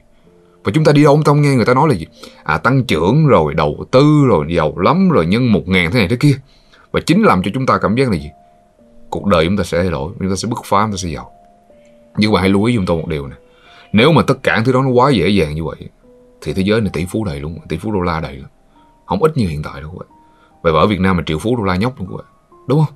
Và 0.65 0.73
chúng 0.75 0.85
ta 0.85 0.93
đi 0.93 1.03
đâu 1.03 1.15
cũng 1.15 1.25
không 1.25 1.43
nghe 1.43 1.55
người 1.55 1.65
ta 1.65 1.75
nói 1.75 1.89
là 1.89 1.95
gì? 1.95 2.07
À 2.45 2.59
tăng 2.59 2.85
trưởng 2.85 3.27
rồi, 3.27 3.55
đầu 3.55 3.85
tư 3.91 4.25
rồi, 4.29 4.47
giàu 4.49 4.79
lắm 4.79 5.11
rồi, 5.11 5.27
nhân 5.27 5.53
một 5.53 5.69
ngàn 5.69 5.91
thế 5.91 5.99
này 5.99 6.09
thế 6.09 6.17
kia. 6.17 6.35
Và 6.93 7.01
chính 7.07 7.23
làm 7.23 7.43
cho 7.43 7.51
chúng 7.55 7.67
ta 7.67 7.79
cảm 7.79 7.97
giác 7.97 8.11
là 8.11 8.17
gì? 8.17 8.31
Cuộc 9.11 9.27
đời 9.27 9.45
chúng 9.47 9.57
ta 9.57 9.65
sẽ 9.65 9.81
thay 9.81 9.91
đổi, 9.91 10.13
chúng 10.19 10.31
ta 10.31 10.37
sẽ 10.37 10.49
bứt 10.49 10.59
phá, 10.65 10.83
chúng 10.83 10.91
ta 10.91 10.97
sẽ 10.97 11.09
giàu 11.09 11.33
nhưng 12.17 12.33
mà 12.33 12.41
hãy 12.41 12.49
lưu 12.49 12.65
ý 12.65 12.75
chúng 12.75 12.87
tôi 12.87 12.97
một 12.97 13.09
điều 13.09 13.27
này 13.27 13.39
nếu 13.93 14.13
mà 14.13 14.23
tất 14.23 14.43
cả 14.43 14.63
thứ 14.65 14.73
đó 14.73 14.83
nó 14.83 14.89
quá 14.89 15.11
dễ 15.11 15.29
dàng 15.29 15.55
như 15.55 15.65
vậy, 15.65 15.77
thì 16.41 16.53
thế 16.53 16.63
giới 16.63 16.81
này 16.81 16.91
tỷ 16.93 17.05
phú 17.05 17.25
đầy 17.25 17.41
luôn, 17.41 17.59
tỷ 17.69 17.77
phú 17.77 17.93
đô 17.93 18.01
la 18.01 18.21
đầy 18.21 18.37
luôn. 18.37 18.49
không 19.07 19.23
ít 19.23 19.37
như 19.37 19.49
hiện 19.49 19.63
tại 19.63 19.81
đâu 19.81 19.91
các 19.91 19.99
bạn 19.99 20.09
vậy 20.63 20.73
ở 20.73 20.87
Việt 20.87 21.01
Nam 21.01 21.17
mà 21.17 21.23
triệu 21.27 21.39
phú 21.39 21.57
đô 21.57 21.63
la 21.63 21.77
nhóc 21.77 22.01
luôn 22.01 22.09
các 22.11 22.17
bạn 22.17 22.27
đúng 22.69 22.85
không? 22.85 22.95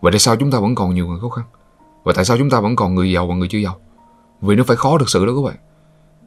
Vậy 0.00 0.12
tại 0.12 0.18
sao 0.18 0.36
chúng 0.36 0.50
ta 0.50 0.60
vẫn 0.60 0.74
còn 0.74 0.94
nhiều 0.94 1.06
người 1.06 1.20
khó 1.20 1.28
khăn? 1.28 1.44
Và 2.04 2.12
tại 2.12 2.24
sao 2.24 2.38
chúng 2.38 2.50
ta 2.50 2.60
vẫn 2.60 2.76
còn 2.76 2.94
người 2.94 3.12
giàu 3.12 3.26
và 3.26 3.34
người 3.34 3.48
chưa 3.48 3.58
giàu? 3.58 3.76
Vì 4.40 4.56
nó 4.56 4.64
phải 4.64 4.76
khó 4.76 4.98
thực 4.98 5.08
sự 5.08 5.26
đó 5.26 5.32
các 5.36 5.42
bạn. 5.42 5.56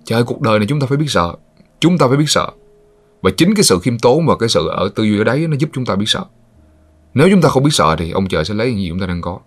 Trời 0.03 0.23
cuộc 0.23 0.41
đời 0.41 0.59
này 0.59 0.67
chúng 0.67 0.79
ta 0.79 0.87
phải 0.87 0.97
biết 0.97 1.05
sợ. 1.09 1.35
Chúng 1.79 1.97
ta 1.97 2.07
phải 2.07 2.17
biết 2.17 2.25
sợ. 2.29 2.51
Và 3.21 3.31
chính 3.37 3.55
cái 3.55 3.63
sự 3.63 3.79
khiêm 3.79 3.99
tốn 3.99 4.25
và 4.25 4.35
cái 4.35 4.49
sự 4.49 4.67
ở 4.67 4.89
tư 4.95 5.03
duy 5.03 5.17
ở 5.17 5.23
đấy 5.23 5.47
nó 5.47 5.55
giúp 5.59 5.69
chúng 5.73 5.85
ta 5.85 5.95
biết 5.95 6.05
sợ. 6.07 6.25
Nếu 7.13 7.27
chúng 7.31 7.41
ta 7.41 7.49
không 7.49 7.63
biết 7.63 7.73
sợ 7.73 7.95
thì 7.99 8.11
ông 8.11 8.27
trời 8.27 8.45
sẽ 8.45 8.53
lấy 8.53 8.69
những 8.69 8.79
gì 8.79 8.89
chúng 8.89 8.99
ta 8.99 9.05
đang 9.05 9.21
có 9.21 9.39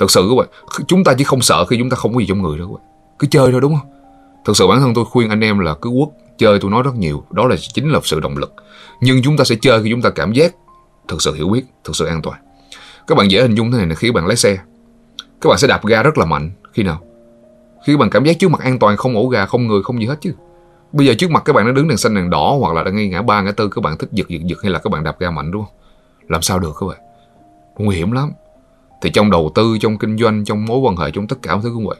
thật 0.00 0.10
sự 0.10 0.26
các 0.30 0.36
bạn 0.36 0.48
chúng 0.86 1.04
ta 1.04 1.14
chỉ 1.18 1.24
không 1.24 1.40
sợ 1.40 1.64
khi 1.64 1.76
chúng 1.78 1.90
ta 1.90 1.96
không 1.96 2.14
có 2.14 2.20
gì 2.20 2.26
trong 2.28 2.42
người 2.42 2.58
đâu 2.58 2.68
các 2.68 2.74
bạn. 2.74 2.90
Cứ 3.18 3.26
chơi 3.30 3.52
thôi 3.52 3.60
đúng 3.60 3.76
không? 3.78 3.90
Thực 4.44 4.56
sự 4.56 4.66
bản 4.66 4.80
thân 4.80 4.94
tôi 4.94 5.04
khuyên 5.04 5.28
anh 5.28 5.40
em 5.40 5.58
là 5.58 5.74
cứ 5.74 5.90
quất, 5.90 6.08
chơi 6.38 6.58
tôi 6.60 6.70
nói 6.70 6.82
rất 6.82 6.94
nhiều. 6.94 7.24
Đó 7.30 7.46
là 7.46 7.56
chính 7.74 7.90
là 7.92 8.00
sự 8.02 8.20
động 8.20 8.36
lực. 8.36 8.54
Nhưng 9.00 9.22
chúng 9.22 9.36
ta 9.36 9.44
sẽ 9.44 9.54
chơi 9.60 9.82
khi 9.82 9.90
chúng 9.90 10.02
ta 10.02 10.10
cảm 10.10 10.32
giác 10.32 10.54
thực 11.08 11.22
sự 11.22 11.34
hiểu 11.34 11.48
biết 11.48 11.62
thực 11.84 11.96
sự 11.96 12.04
an 12.04 12.22
toàn. 12.22 12.40
Các 13.06 13.14
bạn 13.14 13.30
dễ 13.30 13.42
hình 13.42 13.54
dung 13.54 13.72
thế 13.72 13.78
này 13.78 13.86
là 13.86 13.94
khi 13.94 14.12
bạn 14.12 14.26
lái 14.26 14.36
xe, 14.36 14.58
các 15.40 15.48
bạn 15.48 15.58
sẽ 15.58 15.68
đạp 15.68 15.86
ga 15.86 16.02
rất 16.02 16.18
là 16.18 16.24
mạnh. 16.24 16.50
Khi 16.72 16.82
nào? 16.82 17.00
Khi 17.86 17.92
các 17.92 17.98
bạn 17.98 18.10
cảm 18.10 18.24
giác 18.24 18.38
trước 18.38 18.50
mặt 18.50 18.60
an 18.60 18.78
toàn, 18.78 18.96
không 18.96 19.16
ổ 19.16 19.26
gà, 19.26 19.46
không 19.46 19.66
người, 19.66 19.82
không 19.82 20.00
gì 20.00 20.06
hết 20.06 20.16
chứ. 20.20 20.32
Bây 20.92 21.06
giờ 21.06 21.14
trước 21.18 21.30
mặt 21.30 21.42
các 21.44 21.52
bạn 21.52 21.66
nó 21.66 21.72
đứng 21.72 21.88
đèn 21.88 21.98
xanh, 21.98 22.14
đèn 22.14 22.30
đỏ, 22.30 22.56
hoặc 22.60 22.74
là 22.74 22.82
đang 22.82 22.96
ngay 22.96 23.08
ngã 23.08 23.22
ba, 23.22 23.42
ngã 23.42 23.52
tư, 23.52 23.68
các 23.68 23.84
bạn 23.84 23.98
thích 23.98 24.08
giật 24.12 24.28
giật 24.28 24.40
giật, 24.44 24.58
hay 24.62 24.72
là 24.72 24.78
các 24.78 24.90
bạn 24.90 25.04
đạp 25.04 25.16
ga 25.18 25.30
mạnh 25.30 25.50
đúng 25.50 25.64
không? 25.64 25.74
Làm 26.28 26.42
sao 26.42 26.58
được 26.58 26.72
các 26.80 26.86
bạn? 26.86 26.98
Nguy 27.78 27.96
hiểm 27.96 28.12
lắm 28.12 28.32
thì 29.02 29.10
trong 29.10 29.30
đầu 29.30 29.52
tư, 29.54 29.78
trong 29.80 29.98
kinh 29.98 30.18
doanh, 30.18 30.44
trong 30.44 30.64
mối 30.64 30.78
quan 30.78 30.96
hệ, 30.96 31.10
trong 31.10 31.26
tất 31.26 31.36
cả 31.42 31.54
mọi 31.54 31.62
thứ 31.62 31.70
cũng 31.74 31.86
vậy 31.86 31.96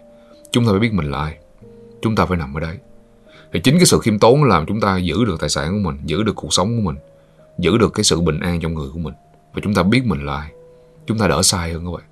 chúng 0.52 0.64
ta 0.64 0.70
phải 0.70 0.80
biết 0.80 0.92
mình 0.92 1.10
là 1.10 1.18
ai. 1.18 1.38
Chúng 2.02 2.16
ta 2.16 2.26
phải 2.26 2.38
nằm 2.38 2.54
ở 2.54 2.60
đấy. 2.60 2.76
Thì 3.52 3.60
chính 3.60 3.76
cái 3.76 3.86
sự 3.86 3.98
khiêm 3.98 4.18
tốn 4.18 4.44
làm 4.44 4.66
chúng 4.66 4.80
ta 4.80 4.96
giữ 4.96 5.24
được 5.24 5.40
tài 5.40 5.48
sản 5.48 5.72
của 5.72 5.90
mình, 5.90 6.00
giữ 6.04 6.22
được 6.22 6.36
cuộc 6.36 6.52
sống 6.52 6.76
của 6.76 6.82
mình, 6.82 6.96
giữ 7.58 7.78
được 7.78 7.94
cái 7.94 8.04
sự 8.04 8.20
bình 8.20 8.40
an 8.40 8.60
trong 8.60 8.74
người 8.74 8.88
của 8.92 8.98
mình. 8.98 9.14
Và 9.54 9.60
chúng 9.64 9.74
ta 9.74 9.82
biết 9.82 10.04
mình 10.04 10.26
là 10.26 10.36
ai. 10.36 10.50
Chúng 11.06 11.18
ta 11.18 11.28
đỡ 11.28 11.42
sai 11.42 11.72
hơn 11.72 11.84
các 11.84 11.90
bạn. 11.92 12.04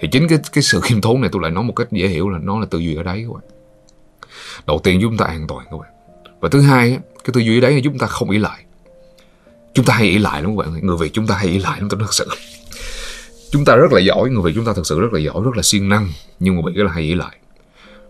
Thì 0.00 0.08
chính 0.12 0.28
cái 0.28 0.38
cái 0.52 0.62
sự 0.62 0.80
khiêm 0.84 1.00
tốn 1.00 1.20
này 1.20 1.30
tôi 1.32 1.42
lại 1.42 1.50
nói 1.50 1.64
một 1.64 1.72
cách 1.76 1.92
dễ 1.92 2.08
hiểu 2.08 2.28
là 2.28 2.38
nó 2.38 2.60
là 2.60 2.66
tư 2.66 2.78
duy 2.78 2.94
ở 2.96 3.02
đấy 3.02 3.26
các 3.28 3.34
bạn. 3.34 3.50
Đầu 4.66 4.80
tiên 4.84 4.98
chúng 5.02 5.16
ta 5.16 5.24
an 5.24 5.46
toàn 5.46 5.66
các 5.70 5.76
bạn. 5.76 5.90
Và 6.40 6.48
thứ 6.48 6.60
hai 6.60 6.90
cái 7.24 7.30
tư 7.32 7.40
duy 7.40 7.58
ở 7.58 7.60
đấy 7.60 7.74
là 7.74 7.80
chúng 7.84 7.98
ta 7.98 8.06
không 8.06 8.30
ý 8.30 8.38
lại. 8.38 8.64
Chúng 9.74 9.84
ta 9.84 9.94
hay 9.94 10.06
ý 10.06 10.18
lại 10.18 10.42
lắm 10.42 10.56
các 10.56 10.64
bạn 10.64 10.86
người 10.86 10.96
việt 10.96 11.10
chúng 11.12 11.26
ta 11.26 11.34
hay 11.34 11.46
ý 11.46 11.58
lại 11.58 11.80
lắm 11.80 11.88
tôi 11.88 12.00
thật 12.00 12.14
sự 12.14 12.28
chúng 13.50 13.64
ta 13.64 13.76
rất 13.76 13.92
là 13.92 14.00
giỏi 14.00 14.30
người 14.30 14.42
việt 14.42 14.52
chúng 14.54 14.64
ta 14.64 14.72
thật 14.76 14.86
sự 14.86 15.00
rất 15.00 15.12
là 15.12 15.20
giỏi 15.20 15.42
rất 15.44 15.56
là 15.56 15.62
siêng 15.62 15.88
năng 15.88 16.08
nhưng 16.40 16.56
mà 16.56 16.62
bị 16.66 16.72
cái 16.76 16.84
là 16.84 16.92
hay 16.92 17.02
nghĩ 17.02 17.14
lại. 17.14 17.36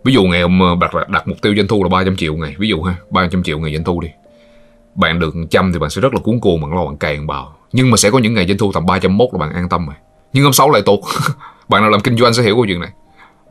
Ví 0.04 0.12
dụ 0.12 0.24
ngày 0.24 0.42
hôm 0.42 0.60
ờ, 0.60 0.76
đặt, 0.80 1.08
đặt 1.08 1.28
mục 1.28 1.42
tiêu 1.42 1.54
doanh 1.56 1.68
thu 1.68 1.82
là 1.82 1.88
300 1.88 2.16
triệu 2.16 2.34
ngày 2.34 2.54
ví 2.58 2.68
dụ 2.68 2.82
ha 2.82 2.96
300 3.10 3.42
triệu 3.42 3.58
ngày 3.58 3.72
doanh 3.72 3.84
thu 3.84 4.00
đi. 4.00 4.08
Bạn 4.94 5.18
được 5.18 5.34
trăm 5.50 5.72
thì 5.72 5.78
bạn 5.78 5.90
sẽ 5.90 6.00
rất 6.00 6.14
là 6.14 6.20
cuốn 6.20 6.40
cuồng 6.40 6.60
bạn 6.60 6.74
lo 6.74 6.84
bạn 6.84 6.96
cày 6.96 7.18
bào. 7.18 7.56
Nhưng 7.72 7.90
mà 7.90 7.96
sẽ 7.96 8.10
có 8.10 8.18
những 8.18 8.34
ngày 8.34 8.46
doanh 8.46 8.58
thu 8.58 8.72
tầm 8.72 8.86
301 8.86 9.28
là 9.32 9.38
bạn 9.38 9.52
an 9.52 9.68
tâm 9.68 9.86
rồi. 9.86 9.96
Nhưng 10.32 10.44
hôm 10.44 10.52
sáu 10.52 10.70
lại 10.70 10.82
tụt. 10.82 11.00
Bạn 11.68 11.82
nào 11.82 11.90
làm 11.90 12.00
kinh 12.00 12.16
doanh 12.16 12.34
sẽ 12.34 12.42
hiểu 12.42 12.54
câu 12.54 12.66
chuyện 12.66 12.80
này. 12.80 12.90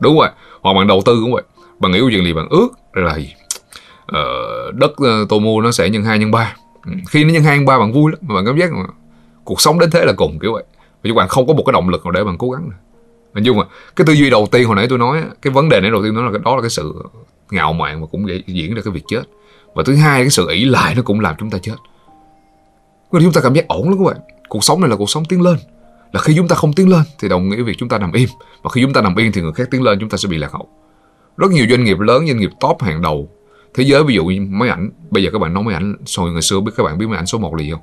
Đúng 0.00 0.18
rồi 0.18 0.28
hoặc 0.62 0.74
bạn 0.74 0.86
đầu 0.86 1.02
tư 1.04 1.20
cũng 1.22 1.32
vậy. 1.32 1.42
Bạn 1.78 1.92
nghĩ 1.92 1.98
câu 1.98 2.10
chuyện 2.10 2.24
gì 2.24 2.32
bạn 2.32 2.46
ước 2.50 2.68
là 2.92 3.16
gì? 3.16 3.32
Ờ, 4.06 4.22
đất 4.72 4.92
ờ, 4.96 5.26
tôi 5.28 5.40
mua 5.40 5.60
nó 5.60 5.72
sẽ 5.72 5.90
nhân 5.90 6.04
hai 6.04 6.18
nhân 6.18 6.30
ba. 6.30 6.56
Ừ, 6.86 6.92
khi 7.08 7.24
nó 7.24 7.32
nhân 7.32 7.42
hai 7.42 7.56
nhân 7.56 7.66
ba 7.66 7.78
bạn 7.78 7.92
vui 7.92 8.12
lắm 8.12 8.20
bạn 8.22 8.46
cảm 8.46 8.58
giác 8.58 8.72
mà 8.72 8.84
cuộc 9.44 9.60
sống 9.60 9.78
đến 9.78 9.90
thế 9.90 10.04
là 10.04 10.12
cùng 10.12 10.38
kiểu 10.38 10.52
vậy 10.52 10.64
và 11.08 11.14
các 11.14 11.16
bạn 11.16 11.28
không 11.28 11.46
có 11.46 11.52
một 11.52 11.62
cái 11.66 11.72
động 11.72 11.88
lực 11.88 12.04
nào 12.04 12.12
để 12.12 12.24
bạn 12.24 12.38
cố 12.38 12.50
gắng 12.50 12.70
hình 13.34 13.44
dung 13.44 13.56
mà 13.56 13.64
cái 13.96 14.04
tư 14.06 14.12
duy 14.12 14.30
đầu 14.30 14.48
tiên 14.52 14.66
hồi 14.66 14.76
nãy 14.76 14.86
tôi 14.88 14.98
nói 14.98 15.22
cái 15.42 15.52
vấn 15.52 15.68
đề 15.68 15.80
này 15.80 15.90
đầu 15.90 16.02
tiên 16.02 16.14
nói 16.14 16.24
là 16.24 16.30
cái 16.32 16.40
đó 16.44 16.56
là 16.56 16.62
cái 16.62 16.70
sự 16.70 16.94
ngạo 17.50 17.72
mạn 17.72 18.00
và 18.00 18.06
cũng 18.12 18.26
diễn 18.46 18.74
ra 18.74 18.82
cái 18.84 18.92
việc 18.92 19.04
chết. 19.08 19.22
Và 19.74 19.82
thứ 19.86 19.94
hai, 19.94 20.22
cái 20.22 20.30
sự 20.30 20.48
ỷ 20.48 20.64
lại 20.64 20.94
nó 20.94 21.02
cũng 21.02 21.20
làm 21.20 21.34
chúng 21.38 21.50
ta 21.50 21.58
chết. 21.58 21.76
Nên 23.12 23.22
chúng 23.22 23.32
ta 23.32 23.40
cảm 23.40 23.54
giác 23.54 23.68
ổn 23.68 23.88
lắm 23.88 23.98
các 23.98 24.04
bạn. 24.04 24.16
Cuộc 24.48 24.64
sống 24.64 24.80
này 24.80 24.90
là 24.90 24.96
cuộc 24.96 25.10
sống 25.10 25.24
tiến 25.24 25.42
lên. 25.42 25.56
Là 26.12 26.20
khi 26.20 26.36
chúng 26.36 26.48
ta 26.48 26.56
không 26.56 26.72
tiến 26.72 26.88
lên 26.88 27.02
thì 27.18 27.28
đồng 27.28 27.48
nghĩa 27.48 27.62
việc 27.62 27.76
chúng 27.78 27.88
ta 27.88 27.98
nằm 27.98 28.12
im. 28.12 28.28
Và 28.62 28.70
khi 28.70 28.82
chúng 28.82 28.92
ta 28.92 29.00
nằm 29.00 29.16
yên 29.16 29.32
thì 29.32 29.42
người 29.42 29.52
khác 29.52 29.68
tiến 29.70 29.82
lên, 29.82 29.98
chúng 30.00 30.08
ta 30.08 30.16
sẽ 30.16 30.28
bị 30.28 30.38
lạc 30.38 30.52
hậu. 30.52 30.68
Rất 31.36 31.50
nhiều 31.50 31.66
doanh 31.70 31.84
nghiệp 31.84 31.98
lớn, 31.98 32.26
doanh 32.26 32.38
nghiệp 32.38 32.50
top 32.60 32.82
hàng 32.82 33.02
đầu 33.02 33.28
thế 33.74 33.84
giới, 33.84 34.04
ví 34.04 34.14
dụ 34.14 34.24
như 34.24 34.40
máy 34.50 34.68
ảnh. 34.68 34.90
Bây 35.10 35.22
giờ 35.22 35.30
các 35.32 35.38
bạn 35.38 35.54
nói 35.54 35.62
máy 35.62 35.74
ảnh 35.74 35.96
rồi 36.06 36.32
ngày 36.32 36.42
xưa 36.42 36.60
biết 36.60 36.72
các 36.76 36.82
bạn 36.82 36.98
biết 36.98 37.06
máy 37.06 37.16
ảnh 37.16 37.26
số 37.26 37.38
1 37.38 37.54
là 37.54 37.62
gì 37.62 37.70
không? 37.70 37.80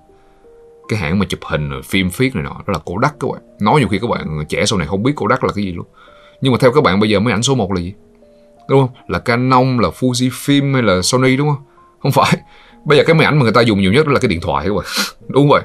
Cái 0.88 1.00
hãng 1.00 1.20
mà 1.20 1.26
chụp 1.30 1.40
hình 1.44 1.70
phim 1.84 2.10
phiết 2.10 2.36
này 2.36 2.44
nọ 2.44 2.50
đó 2.50 2.74
là 2.74 2.80
cổ 2.86 2.98
đắc 2.98 3.16
các 3.20 3.28
bạn. 3.32 3.42
Nói 3.60 3.80
nhiều 3.80 3.88
khi 3.88 4.00
các 4.00 4.10
bạn 4.10 4.46
trẻ 4.50 4.66
sau 4.66 4.80
này 4.80 4.88
không 4.88 5.04
biết 5.04 5.12
cổ 5.16 5.28
đắc 5.28 5.44
là 5.44 5.52
cái 5.56 5.64
gì 5.66 5.72
luôn. 5.72 5.86
Nhưng 6.42 6.52
mà 6.52 6.58
theo 6.62 6.72
các 6.72 6.84
bạn 6.84 7.00
bây 7.00 7.10
giờ 7.10 7.20
máy 7.20 7.34
ảnh 7.34 7.44
số 7.44 7.56
1 7.56 7.72
là 7.72 7.82
gì? 7.82 7.94
Đúng 8.70 8.82
không? 8.82 8.90
Là 9.08 9.20
Canon 9.20 9.78
là 9.78 9.90
Fujifilm 9.90 10.74
hay 10.74 10.84
là 10.84 11.02
Sony 11.02 11.38
đúng 11.38 11.48
không? 11.50 11.64
Không 12.00 12.12
phải. 12.12 12.38
Bây 12.86 12.98
giờ 12.98 13.04
cái 13.08 13.14
máy 13.16 13.26
ảnh 13.26 13.38
mà 13.38 13.44
người 13.44 13.52
ta 13.52 13.62
dùng 13.62 13.82
nhiều 13.82 13.94
nhất 13.94 14.08
đó 14.08 14.14
là 14.14 14.20
cái 14.20 14.30
điện 14.30 14.42
thoại 14.42 14.66
các 14.68 14.74
bạn. 14.76 14.86
Đúng 15.28 15.50
vậy. 15.50 15.62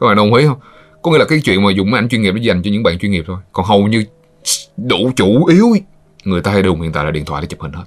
Các 0.00 0.06
bạn 0.06 0.16
đồng 0.16 0.34
ý 0.34 0.46
không? 0.46 0.58
Có 1.02 1.10
nghĩa 1.10 1.18
là 1.18 1.24
cái 1.24 1.40
chuyện 1.44 1.62
mà 1.62 1.70
dùng 1.70 1.90
máy 1.90 1.98
ảnh 1.98 2.08
chuyên 2.08 2.22
nghiệp 2.22 2.32
nó 2.32 2.40
dành 2.40 2.62
cho 2.62 2.70
những 2.70 2.82
bạn 2.82 2.98
chuyên 2.98 3.12
nghiệp 3.12 3.24
thôi. 3.26 3.36
Còn 3.52 3.66
hầu 3.66 3.86
như 3.86 4.04
đủ 4.76 5.12
chủ 5.16 5.46
yếu 5.46 5.66
người 6.24 6.40
ta 6.40 6.50
hay 6.50 6.62
dùng 6.62 6.80
hiện 6.80 6.92
tại 6.92 7.04
là 7.04 7.10
điện 7.10 7.24
thoại 7.24 7.42
để 7.42 7.46
chụp 7.46 7.60
hình 7.60 7.72
hết. 7.72 7.84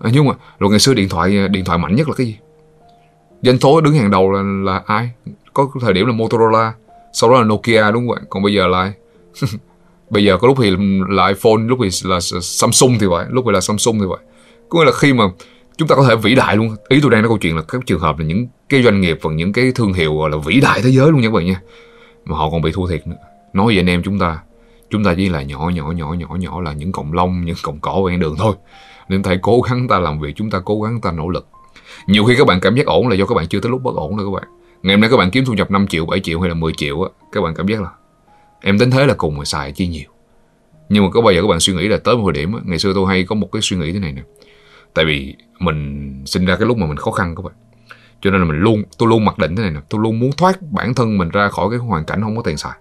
À, 0.00 0.10
nhưng 0.12 0.26
mà 0.26 0.34
rồi 0.58 0.70
ngày 0.70 0.78
xưa 0.78 0.94
điện 0.94 1.08
thoại 1.08 1.48
điện 1.48 1.64
thoại 1.64 1.78
mạnh 1.78 1.94
nhất 1.96 2.08
là 2.08 2.14
cái 2.14 2.26
gì? 2.26 2.36
Doanh 3.42 3.58
số 3.58 3.80
đứng 3.80 3.94
hàng 3.94 4.10
đầu 4.10 4.30
là, 4.30 4.42
là 4.42 4.82
ai? 4.86 5.10
Có 5.54 5.68
thời 5.80 5.92
điểm 5.92 6.06
là 6.06 6.12
Motorola, 6.12 6.72
sau 7.12 7.30
đó 7.30 7.38
là 7.38 7.44
Nokia, 7.44 7.90
đúng 7.92 8.08
không 8.08 8.16
ạ? 8.16 8.22
Còn 8.30 8.42
bây 8.42 8.54
giờ 8.54 8.66
là 8.66 8.92
bây 10.10 10.24
giờ 10.24 10.36
có 10.36 10.48
lúc 10.48 10.56
thì 10.60 10.70
là 11.08 11.28
iPhone, 11.28 11.62
lúc 11.66 11.78
thì 11.82 11.88
là 12.04 12.20
Samsung 12.40 12.98
thì 13.00 13.06
vậy, 13.06 13.26
lúc 13.30 13.44
thì 13.46 13.52
là 13.52 13.60
Samsung 13.60 13.98
thì 14.00 14.06
vậy. 14.06 14.18
Có 14.68 14.78
nghĩa 14.78 14.84
là 14.84 14.92
khi 14.92 15.12
mà 15.12 15.24
chúng 15.76 15.88
ta 15.88 15.96
có 15.96 16.04
thể 16.08 16.16
vĩ 16.16 16.34
đại 16.34 16.56
luôn, 16.56 16.76
ý 16.88 16.98
tôi 17.02 17.10
đang 17.10 17.22
nói 17.22 17.28
câu 17.28 17.38
chuyện 17.38 17.56
là 17.56 17.62
các 17.62 17.80
trường 17.86 18.00
hợp 18.00 18.18
là 18.18 18.24
những 18.24 18.46
cái 18.68 18.82
doanh 18.82 19.00
nghiệp 19.00 19.18
và 19.22 19.32
những 19.32 19.52
cái 19.52 19.72
thương 19.74 19.92
hiệu 19.92 20.16
gọi 20.18 20.30
là 20.30 20.36
vĩ 20.36 20.60
đại 20.60 20.80
thế 20.82 20.90
giới 20.90 21.10
luôn 21.10 21.20
nha 21.20 21.28
các 21.28 21.34
bạn 21.34 21.46
nha, 21.46 21.60
mà 22.24 22.36
họ 22.36 22.50
còn 22.50 22.62
bị 22.62 22.72
thua 22.72 22.86
thiệt 22.86 23.06
nữa. 23.06 23.16
Nói 23.52 23.66
với 23.66 23.76
anh 23.76 23.90
em 23.90 24.02
chúng 24.02 24.18
ta? 24.18 24.38
Chúng 24.90 25.04
ta 25.04 25.14
chỉ 25.16 25.28
là 25.28 25.42
nhỏ 25.42 25.70
nhỏ 25.74 25.90
nhỏ 25.90 26.12
nhỏ 26.12 26.36
nhỏ 26.38 26.60
là 26.60 26.72
những 26.72 26.92
cọng 26.92 27.12
lông, 27.12 27.44
những 27.44 27.56
cọng 27.62 27.80
cỏ 27.80 28.02
ven 28.06 28.20
đường 28.20 28.36
thôi. 28.38 28.54
Nên 29.08 29.22
thầy 29.22 29.38
cố 29.42 29.60
gắng 29.60 29.88
ta 29.88 29.98
làm 29.98 30.20
việc, 30.20 30.32
chúng 30.36 30.50
ta 30.50 30.60
cố 30.64 30.80
gắng 30.82 31.00
ta 31.00 31.10
nỗ 31.10 31.28
lực. 31.28 31.46
Nhiều 32.06 32.24
khi 32.24 32.34
các 32.38 32.46
bạn 32.46 32.60
cảm 32.60 32.74
giác 32.74 32.86
ổn 32.86 33.08
là 33.08 33.16
do 33.16 33.26
các 33.26 33.34
bạn 33.34 33.46
chưa 33.46 33.60
tới 33.60 33.70
lúc 33.70 33.82
bất 33.82 33.94
ổn 33.94 34.16
đâu 34.16 34.26
các 34.32 34.40
bạn 34.40 34.61
ngày 34.82 34.96
hôm 34.96 35.00
nay 35.00 35.10
các 35.10 35.16
bạn 35.16 35.30
kiếm 35.30 35.44
thu 35.44 35.52
nhập 35.52 35.70
5 35.70 35.86
triệu 35.86 36.06
7 36.06 36.20
triệu 36.20 36.40
hay 36.40 36.48
là 36.48 36.54
10 36.54 36.72
triệu 36.72 37.02
á 37.02 37.08
các 37.32 37.40
bạn 37.40 37.54
cảm 37.54 37.68
giác 37.68 37.82
là 37.82 37.88
em 38.60 38.78
tính 38.78 38.90
thế 38.90 39.06
là 39.06 39.14
cùng 39.14 39.38
mà 39.38 39.44
xài 39.44 39.72
chi 39.72 39.86
nhiều. 39.86 40.10
Nhưng 40.88 41.04
mà 41.04 41.10
có 41.10 41.20
bao 41.20 41.32
giờ 41.32 41.42
các 41.42 41.48
bạn 41.48 41.60
suy 41.60 41.74
nghĩ 41.74 41.88
là 41.88 41.98
tới 42.04 42.16
một 42.16 42.22
thời 42.24 42.32
điểm 42.32 42.52
á, 42.52 42.60
ngày 42.64 42.78
xưa 42.78 42.92
tôi 42.94 43.06
hay 43.06 43.24
có 43.24 43.34
một 43.34 43.48
cái 43.52 43.62
suy 43.62 43.76
nghĩ 43.76 43.92
thế 43.92 43.98
này 43.98 44.12
nè. 44.12 44.22
Tại 44.94 45.04
vì 45.04 45.34
mình 45.58 46.22
sinh 46.26 46.44
ra 46.44 46.56
cái 46.56 46.66
lúc 46.66 46.76
mà 46.76 46.86
mình 46.86 46.96
khó 46.96 47.10
khăn 47.10 47.34
các 47.36 47.44
bạn. 47.44 47.54
Cho 48.20 48.30
nên 48.30 48.40
là 48.40 48.46
mình 48.46 48.60
luôn 48.60 48.82
tôi 48.98 49.08
luôn 49.08 49.24
mặc 49.24 49.38
định 49.38 49.56
thế 49.56 49.62
này 49.62 49.72
nè 49.72 49.80
tôi 49.88 50.00
luôn 50.00 50.18
muốn 50.18 50.30
thoát 50.32 50.62
bản 50.62 50.94
thân 50.94 51.18
mình 51.18 51.28
ra 51.28 51.48
khỏi 51.48 51.70
cái 51.70 51.78
hoàn 51.78 52.04
cảnh 52.04 52.22
không 52.22 52.36
có 52.36 52.42
tiền 52.42 52.56
xài. 52.56 52.78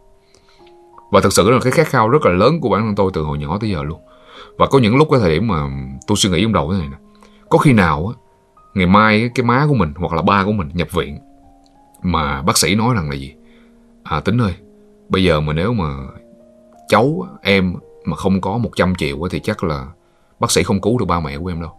Và 1.12 1.22
thực 1.22 1.34
sự 1.34 1.50
là 1.50 1.60
cái 1.60 1.72
khát 1.72 1.88
khao 1.88 2.10
rất 2.10 2.26
là 2.26 2.32
lớn 2.32 2.62
của 2.62 2.70
bản 2.70 2.82
thân 2.82 2.96
tôi 2.96 3.12
từ 3.14 3.22
hồi 3.22 3.38
nhỏ 3.38 3.58
tới 3.62 3.70
giờ 3.70 3.84
luôn. 3.84 4.00
Và 4.58 4.68
có 4.68 4.80
những 4.80 4.98
lúc 4.98 5.08
cái 5.12 5.20
thời 5.20 5.32
điểm 5.32 5.48
mà 5.48 5.56
tôi 6.08 6.16
suy 6.18 6.30
nghĩ 6.30 6.42
trong 6.42 6.54
đầu 6.54 6.74
thế 6.74 6.80
này 6.80 6.88
nè 6.92 6.98
có 7.50 7.58
khi 7.58 7.74
nào 7.74 8.08
á 8.08 8.14
ngày 8.74 8.88
mai 8.88 9.30
cái 9.36 9.46
má 9.46 9.66
của 9.68 9.74
mình 9.74 9.94
hoặc 9.96 10.14
là 10.14 10.22
ba 10.22 10.44
của 10.44 10.52
mình 10.52 10.70
nhập 10.74 10.92
viện 10.92 11.20
mà 12.02 12.42
bác 12.42 12.58
sĩ 12.58 12.76
nói 12.76 12.96
rằng 12.96 13.10
là 13.10 13.16
gì? 13.16 13.36
À 14.04 14.20
tính 14.20 14.38
ơi, 14.38 14.54
bây 15.10 15.24
giờ 15.24 15.40
mà 15.40 15.54
nếu 15.54 15.74
mà 15.74 15.96
cháu, 16.88 17.28
em 17.42 17.76
mà 18.06 18.16
không 18.16 18.42
có 18.42 18.58
100 18.58 18.96
triệu 18.96 19.18
thì 19.32 19.40
chắc 19.40 19.64
là 19.64 19.88
bác 20.40 20.52
sĩ 20.52 20.64
không 20.64 20.82
cứu 20.82 20.98
được 21.00 21.06
ba 21.06 21.20
mẹ 21.20 21.38
của 21.38 21.48
em 21.48 21.62
đâu. 21.62 21.72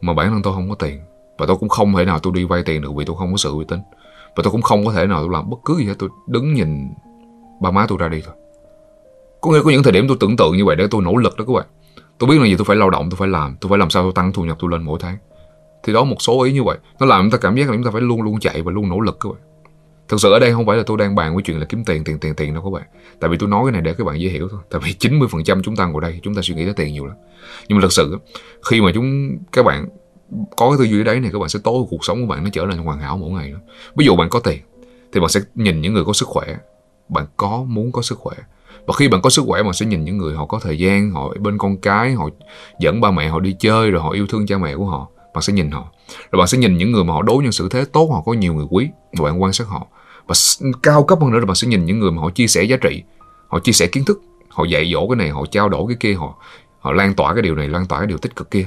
Mà 0.00 0.14
bản 0.14 0.30
thân 0.30 0.42
tôi 0.42 0.54
không 0.54 0.68
có 0.68 0.74
tiền 0.74 1.00
và 1.38 1.46
tôi 1.46 1.56
cũng 1.56 1.68
không 1.68 1.94
thể 1.94 2.04
nào 2.04 2.18
tôi 2.18 2.32
đi 2.36 2.44
vay 2.44 2.62
tiền 2.62 2.82
được 2.82 2.94
vì 2.96 3.04
tôi 3.04 3.16
không 3.16 3.30
có 3.32 3.36
sự 3.36 3.52
uy 3.52 3.64
tín. 3.68 3.80
Và 4.36 4.42
tôi 4.42 4.50
cũng 4.52 4.62
không 4.62 4.86
có 4.86 4.92
thể 4.92 5.06
nào 5.06 5.20
tôi 5.20 5.30
làm 5.32 5.50
bất 5.50 5.56
cứ 5.64 5.76
gì 5.78 5.84
hết, 5.84 5.94
tôi 5.98 6.08
đứng 6.26 6.54
nhìn 6.54 6.88
ba 7.60 7.70
má 7.70 7.86
tôi 7.88 7.98
ra 7.98 8.08
đi 8.08 8.22
thôi. 8.26 8.34
Có 9.40 9.50
nghĩa 9.50 9.62
có 9.64 9.70
những 9.70 9.82
thời 9.82 9.92
điểm 9.92 10.08
tôi 10.08 10.16
tưởng 10.20 10.36
tượng 10.36 10.56
như 10.56 10.64
vậy 10.64 10.76
để 10.76 10.86
tôi 10.90 11.02
nỗ 11.02 11.16
lực 11.16 11.36
đó 11.36 11.44
các 11.48 11.52
bạn. 11.52 11.66
Tôi 12.18 12.30
biết 12.30 12.38
là 12.38 12.44
gì, 12.46 12.56
tôi 12.58 12.64
phải 12.64 12.76
lao 12.76 12.90
động, 12.90 13.10
tôi 13.10 13.16
phải 13.16 13.28
làm, 13.28 13.56
tôi 13.60 13.68
phải 13.68 13.78
làm 13.78 13.90
sao 13.90 14.02
tôi 14.02 14.12
tăng 14.14 14.32
thu 14.32 14.44
nhập 14.44 14.56
tôi 14.60 14.70
lên 14.70 14.82
mỗi 14.82 14.98
tháng 15.02 15.16
thì 15.86 15.92
đó, 15.92 16.04
một 16.04 16.16
số 16.22 16.42
ý 16.42 16.52
như 16.52 16.62
vậy. 16.62 16.78
Nó 17.00 17.06
làm 17.06 17.24
chúng 17.24 17.30
ta 17.30 17.38
cảm 17.38 17.56
giác 17.56 17.68
là 17.68 17.74
chúng 17.74 17.84
ta 17.84 17.90
phải 17.90 18.00
luôn 18.00 18.22
luôn 18.22 18.40
chạy 18.40 18.62
và 18.62 18.72
luôn 18.72 18.88
nỗ 18.88 19.00
lực 19.00 19.16
các 19.20 19.28
bạn. 19.32 19.40
Thực 20.08 20.20
sự 20.20 20.32
ở 20.32 20.38
đây 20.38 20.52
không 20.52 20.66
phải 20.66 20.76
là 20.76 20.82
tôi 20.86 20.98
đang 20.98 21.14
bàn 21.14 21.34
cái 21.34 21.42
chuyện 21.44 21.58
là 21.58 21.66
kiếm 21.68 21.84
tiền 21.84 22.04
tiền 22.04 22.18
tiền 22.18 22.34
tiền 22.34 22.54
đâu 22.54 22.62
các 22.62 22.70
bạn. 22.70 22.82
Tại 23.20 23.30
vì 23.30 23.36
tôi 23.36 23.48
nói 23.48 23.64
cái 23.64 23.72
này 23.72 23.80
để 23.80 23.94
các 23.98 24.04
bạn 24.04 24.20
dễ 24.20 24.28
hiểu 24.28 24.48
thôi. 24.50 24.60
Tại 24.70 24.80
vì 24.84 24.94
90% 25.00 25.62
chúng 25.62 25.76
ta 25.76 25.86
ngồi 25.86 26.02
đây, 26.02 26.20
chúng 26.22 26.34
ta 26.34 26.42
suy 26.42 26.54
nghĩ 26.54 26.64
tới 26.64 26.74
tiền 26.74 26.92
nhiều 26.92 27.06
lắm. 27.06 27.16
Nhưng 27.68 27.78
mà 27.78 27.82
thật 27.82 27.92
sự 27.92 28.18
khi 28.70 28.80
mà 28.80 28.90
chúng, 28.94 29.38
các 29.52 29.62
bạn 29.62 29.88
có 30.56 30.68
cái 30.70 30.78
tư 30.78 30.84
duy 30.84 31.04
đấy 31.04 31.20
này, 31.20 31.30
các 31.32 31.38
bạn 31.38 31.48
sẽ 31.48 31.58
tối 31.64 31.84
cuộc 31.90 32.04
sống 32.04 32.20
của 32.20 32.26
bạn 32.26 32.44
nó 32.44 32.50
trở 32.52 32.66
nên 32.66 32.78
hoàn 32.78 33.00
hảo 33.00 33.16
mỗi 33.16 33.30
ngày 33.30 33.50
đó. 33.50 33.58
ví 33.96 34.06
dụ 34.06 34.16
bạn 34.16 34.28
có 34.28 34.40
tiền, 34.40 34.58
thì 35.12 35.20
bạn 35.20 35.28
sẽ 35.28 35.40
nhìn 35.54 35.80
những 35.80 35.94
người 35.94 36.04
có 36.04 36.12
sức 36.12 36.28
khỏe. 36.28 36.56
Bạn 37.08 37.26
có 37.36 37.64
muốn 37.68 37.92
có 37.92 38.02
sức 38.02 38.18
khỏe. 38.18 38.36
Và 38.86 38.94
khi 38.98 39.08
bạn 39.08 39.22
có 39.22 39.30
sức 39.30 39.44
khỏe, 39.46 39.62
bạn 39.62 39.72
sẽ 39.72 39.86
nhìn 39.86 40.04
những 40.04 40.18
người 40.18 40.34
họ 40.34 40.46
có 40.46 40.58
thời 40.62 40.78
gian, 40.78 41.10
họ 41.10 41.34
bên 41.40 41.58
con 41.58 41.76
cái, 41.76 42.12
họ 42.12 42.28
dẫn 42.80 43.00
ba 43.00 43.10
mẹ 43.10 43.28
họ 43.28 43.40
đi 43.40 43.56
chơi, 43.58 43.90
rồi 43.90 44.02
họ 44.02 44.10
yêu 44.10 44.26
thương 44.26 44.46
cha 44.46 44.58
mẹ 44.58 44.76
của 44.76 44.86
họ 44.86 45.08
bạn 45.36 45.42
sẽ 45.42 45.52
nhìn 45.52 45.70
họ. 45.70 45.84
Rồi 46.32 46.38
bạn 46.38 46.46
sẽ 46.46 46.58
nhìn 46.58 46.78
những 46.78 46.92
người 46.92 47.04
mà 47.04 47.12
họ 47.12 47.22
đối 47.22 47.42
nhân 47.42 47.52
xử 47.52 47.68
thế 47.68 47.84
tốt, 47.84 48.08
họ 48.12 48.22
có 48.26 48.32
nhiều 48.32 48.54
người 48.54 48.66
quý, 48.70 48.88
và 49.18 49.24
bạn 49.24 49.42
quan 49.42 49.52
sát 49.52 49.66
họ. 49.68 49.86
Và 50.26 50.34
cao 50.82 51.04
cấp 51.04 51.18
hơn 51.20 51.30
nữa 51.30 51.38
là 51.38 51.46
bạn 51.46 51.54
sẽ 51.54 51.68
nhìn 51.68 51.84
những 51.84 51.98
người 51.98 52.10
mà 52.10 52.22
họ 52.22 52.30
chia 52.30 52.46
sẻ 52.46 52.62
giá 52.62 52.76
trị, 52.76 53.02
họ 53.48 53.58
chia 53.58 53.72
sẻ 53.72 53.86
kiến 53.86 54.04
thức, 54.04 54.20
họ 54.48 54.64
dạy 54.64 54.90
dỗ 54.92 55.08
cái 55.08 55.16
này, 55.16 55.30
họ 55.30 55.44
trao 55.50 55.68
đổi 55.68 55.84
cái 55.88 55.96
kia, 56.00 56.14
họ 56.14 56.34
họ 56.78 56.92
lan 56.92 57.14
tỏa 57.14 57.34
cái 57.34 57.42
điều 57.42 57.54
này, 57.54 57.68
lan 57.68 57.86
tỏa 57.86 57.98
cái 57.98 58.06
điều 58.06 58.18
tích 58.18 58.36
cực 58.36 58.50
kia. 58.50 58.66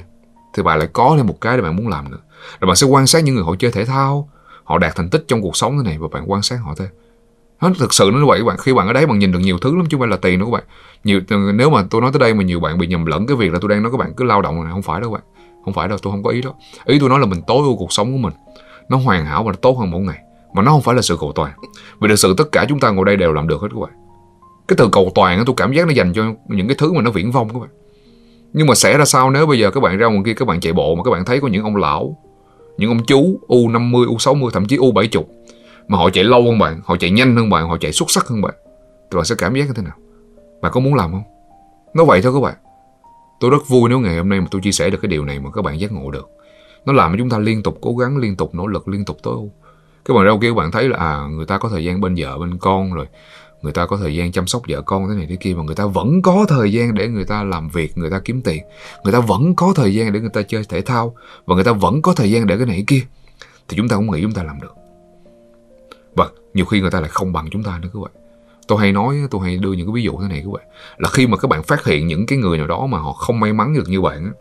Thì 0.54 0.64
bạn 0.64 0.80
lại 0.80 0.88
có 0.94 1.14
thêm 1.18 1.28
một 1.28 1.42
cái 1.42 1.58
để 1.58 1.64
bạn 1.64 1.76
muốn 1.76 1.88
làm 1.88 2.12
nữa. 2.12 2.20
Rồi 2.60 2.68
bạn 2.68 2.76
sẽ 2.76 2.88
quan 2.88 3.08
sát 3.08 3.24
những 3.24 3.36
người 3.36 3.44
họ 3.44 3.56
chơi 3.60 3.72
thể 3.72 3.86
thao, 3.86 4.30
họ 4.64 4.78
đạt 4.78 4.96
thành 4.96 5.10
tích 5.10 5.26
trong 5.28 5.42
cuộc 5.42 5.58
sống 5.58 5.78
thế 5.78 5.84
này, 5.90 5.98
và 5.98 6.08
bạn 6.12 6.32
quan 6.32 6.42
sát 6.42 6.58
họ 6.58 6.74
thế 6.78 6.86
nó 7.62 7.70
thực 7.80 7.94
sự 7.94 8.10
nó 8.14 8.20
như 8.20 8.26
vậy 8.26 8.40
các 8.40 8.46
bạn. 8.46 8.58
Khi 8.58 8.74
bạn 8.74 8.88
ở 8.88 8.94
đấy 8.94 9.06
bạn 9.06 9.20
nhìn 9.20 9.32
được 9.32 9.40
nhiều 9.40 9.58
thứ 9.58 9.76
lắm, 9.76 9.86
chứ 9.86 9.98
không 9.98 10.00
phải 10.00 10.10
là 10.10 10.18
tiền 10.18 10.40
đâu 10.40 10.52
các 10.52 10.54
bạn. 10.54 10.64
Nhiều, 11.04 11.22
nếu 11.54 11.70
mà 11.70 11.84
tôi 11.90 12.02
nói 12.02 12.12
tới 12.14 12.20
đây 12.20 12.34
mà 12.34 12.44
nhiều 12.44 12.60
bạn 12.60 12.78
bị 12.78 12.88
nhầm 12.88 13.06
lẫn 13.06 13.28
cái 13.28 13.38
việc 13.38 13.54
là 13.54 13.60
tôi 13.62 13.70
đang 13.70 13.84
nói 13.84 13.92
các 13.92 13.98
bạn 13.98 14.14
cứ 14.14 14.24
lao 14.24 14.42
động 14.42 14.64
này 14.64 14.74
không 14.74 14.82
phải 14.82 15.02
đâu 15.02 15.12
các 15.12 15.14
bạn 15.14 15.24
không 15.66 15.74
phải 15.74 15.88
đâu 15.88 15.98
tôi 16.02 16.14
không 16.14 16.24
có 16.24 16.30
ý 16.30 16.42
đó 16.42 16.54
ý 16.86 17.00
tôi 17.00 17.10
nói 17.10 17.20
là 17.20 17.26
mình 17.26 17.42
tối 17.48 17.58
ưu 17.58 17.76
cuộc 17.78 17.94
sống 17.94 18.12
của 18.12 18.18
mình 18.18 18.34
nó 18.90 18.98
hoàn 18.98 19.26
hảo 19.26 19.44
và 19.44 19.52
nó 19.52 19.58
tốt 19.62 19.78
hơn 19.80 19.92
mỗi 19.92 20.02
ngày 20.02 20.20
mà 20.54 20.62
nó 20.62 20.72
không 20.72 20.82
phải 20.82 20.96
là 20.96 21.02
sự 21.02 21.18
cầu 21.20 21.32
toàn 21.36 21.52
vì 22.00 22.10
thực 22.10 22.16
sự 22.16 22.34
tất 22.38 22.52
cả 22.52 22.66
chúng 22.70 22.80
ta 22.80 22.90
ngồi 22.90 23.06
đây 23.06 23.16
đều 23.16 23.34
làm 23.34 23.48
được 23.48 23.62
hết 23.62 23.68
các 23.72 23.80
bạn 23.80 23.92
cái 24.68 24.76
từ 24.78 24.90
cầu 24.92 25.12
toàn 25.16 25.44
tôi 25.46 25.56
cảm 25.58 25.74
giác 25.74 25.88
nó 25.88 25.94
dành 25.94 26.14
cho 26.14 26.24
những 26.48 26.68
cái 26.68 26.76
thứ 26.80 26.94
mà 26.94 27.02
nó 27.02 27.12
viễn 27.12 27.32
vông 27.32 27.50
các 27.50 27.60
bạn 27.60 27.70
nhưng 28.54 28.68
mà 28.68 28.76
sẽ 28.76 28.98
ra 28.98 29.06
sao 29.06 29.32
nếu 29.32 29.46
bây 29.46 29.60
giờ 29.60 29.72
các 29.72 29.80
bạn 29.80 29.98
ra 29.98 30.08
ngoài 30.08 30.22
kia 30.26 30.34
các 30.34 30.48
bạn 30.48 30.60
chạy 30.60 30.74
bộ 30.74 30.96
mà 30.96 31.04
các 31.04 31.12
bạn 31.12 31.26
thấy 31.26 31.40
có 31.40 31.48
những 31.48 31.64
ông 31.64 31.76
lão 31.76 32.18
những 32.78 32.90
ông 32.90 33.06
chú 33.06 33.40
U50, 33.48 34.16
U60 34.18 34.50
thậm 34.50 34.66
chí 34.66 34.78
U70 34.78 35.24
mà 35.88 35.98
họ 35.98 36.10
chạy 36.10 36.24
lâu 36.24 36.44
hơn 36.44 36.60
bạn, 36.60 36.82
họ 36.86 36.98
chạy 36.98 37.12
nhanh 37.12 37.36
hơn 37.36 37.50
bạn, 37.50 37.70
họ 37.70 37.78
chạy 37.78 37.92
xuất 37.92 38.12
sắc 38.12 38.28
hơn 38.28 38.42
bạn 38.42 38.54
thì 39.12 39.16
bạn 39.16 39.26
sẽ 39.26 39.36
cảm 39.38 39.56
giác 39.56 39.66
như 39.66 39.74
thế 39.74 39.84
nào? 39.84 39.96
Bạn 40.62 40.72
có 40.72 40.80
muốn 40.80 40.96
làm 40.96 41.12
không? 41.12 41.24
Nó 41.94 42.06
vậy 42.06 42.22
thôi 42.22 42.34
các 42.34 42.40
bạn. 42.40 42.56
Tôi 43.40 43.52
rất 43.52 43.68
vui 43.68 43.90
nếu 43.90 44.00
ngày 44.00 44.18
hôm 44.18 44.30
nay 44.30 44.42
mà 44.42 44.48
tôi 44.52 44.62
chia 44.62 44.72
sẻ 44.72 44.90
được 44.90 44.98
cái 45.02 45.10
điều 45.10 45.26
này 45.26 45.40
mà 45.40 45.52
các 45.52 45.62
bạn 45.62 45.80
giác 45.80 45.92
ngộ 45.92 46.12
được. 46.12 46.30
Nó 46.86 46.94
làm 46.94 47.12
cho 47.12 47.18
chúng 47.18 47.30
ta 47.30 47.40
liên 47.40 47.64
tục 47.64 47.78
cố 47.82 47.96
gắng, 47.96 48.18
liên 48.18 48.36
tục 48.36 48.56
nỗ 48.56 48.68
lực, 48.68 48.88
liên 48.88 49.06
tục 49.06 49.18
tối 49.24 49.34
ưu. 49.34 49.52
Các 50.06 50.14
bạn 50.14 50.26
đâu 50.26 50.40
kia 50.40 50.50
các 50.50 50.56
bạn 50.56 50.72
thấy 50.72 50.90
là 50.90 50.98
à 50.98 51.28
người 51.32 51.46
ta 51.46 51.58
có 51.58 51.70
thời 51.70 51.86
gian 51.86 52.02
bên 52.02 52.16
vợ, 52.18 52.38
bên 52.38 52.58
con 52.58 52.94
rồi. 52.94 53.06
Người 53.62 53.74
ta 53.74 53.86
có 53.86 53.98
thời 53.98 54.16
gian 54.16 54.32
chăm 54.32 54.48
sóc 54.48 54.62
vợ 54.68 54.82
con 54.82 55.10
thế 55.10 55.16
này 55.16 55.26
thế 55.30 55.36
kia 55.36 55.54
mà 55.54 55.64
người 55.64 55.76
ta 55.76 55.86
vẫn 55.86 56.22
có 56.22 56.46
thời 56.50 56.74
gian 56.74 56.94
để 56.94 57.08
người 57.08 57.26
ta 57.26 57.44
làm 57.44 57.70
việc 57.70 57.98
người 57.98 58.10
ta 58.10 58.22
kiếm 58.26 58.42
tiền. 58.42 58.64
Người 59.04 59.14
ta 59.14 59.20
vẫn 59.20 59.56
có 59.56 59.74
thời 59.76 59.94
gian 59.94 60.14
để 60.14 60.20
người 60.20 60.30
ta 60.30 60.42
chơi 60.42 60.64
thể 60.70 60.82
thao 60.82 61.16
và 61.46 61.56
người 61.56 61.64
ta 61.64 61.72
vẫn 61.72 62.02
có 62.02 62.14
thời 62.14 62.32
gian 62.32 62.48
để 62.48 62.58
cái 62.58 62.66
này 62.66 62.76
cái 62.76 62.86
kia. 62.88 63.02
Thì 63.68 63.78
chúng 63.78 63.88
ta 63.88 63.96
cũng 63.96 64.12
nghĩ 64.12 64.22
chúng 64.22 64.32
ta 64.32 64.44
làm 64.44 64.62
được. 64.62 64.76
Và 66.16 66.30
nhiều 66.54 66.66
khi 66.66 66.82
người 66.82 66.92
ta 66.92 67.00
lại 67.00 67.10
không 67.10 67.34
bằng 67.34 67.48
chúng 67.52 67.64
ta 67.64 67.80
nữa 67.82 67.90
các 67.94 68.00
bạn 68.00 68.12
tôi 68.70 68.80
hay 68.80 68.92
nói 68.92 69.16
tôi 69.32 69.42
hay 69.44 69.58
đưa 69.58 69.74
những 69.74 69.88
cái 69.88 69.94
ví 69.94 70.04
dụ 70.04 70.20
thế 70.22 70.28
này 70.28 70.42
các 70.46 70.52
bạn. 70.54 70.64
Là 70.98 71.10
khi 71.10 71.28
mà 71.28 71.38
các 71.38 71.48
bạn 71.48 71.64
phát 71.64 71.86
hiện 71.86 72.08
những 72.08 72.26
cái 72.26 72.38
người 72.38 72.58
nào 72.58 72.68
đó 72.68 72.86
mà 72.86 72.98
họ 72.98 73.12
không 73.12 73.40
may 73.40 73.54
mắn 73.54 73.74
được 73.74 73.90
như 73.90 74.02
bạn 74.02 74.32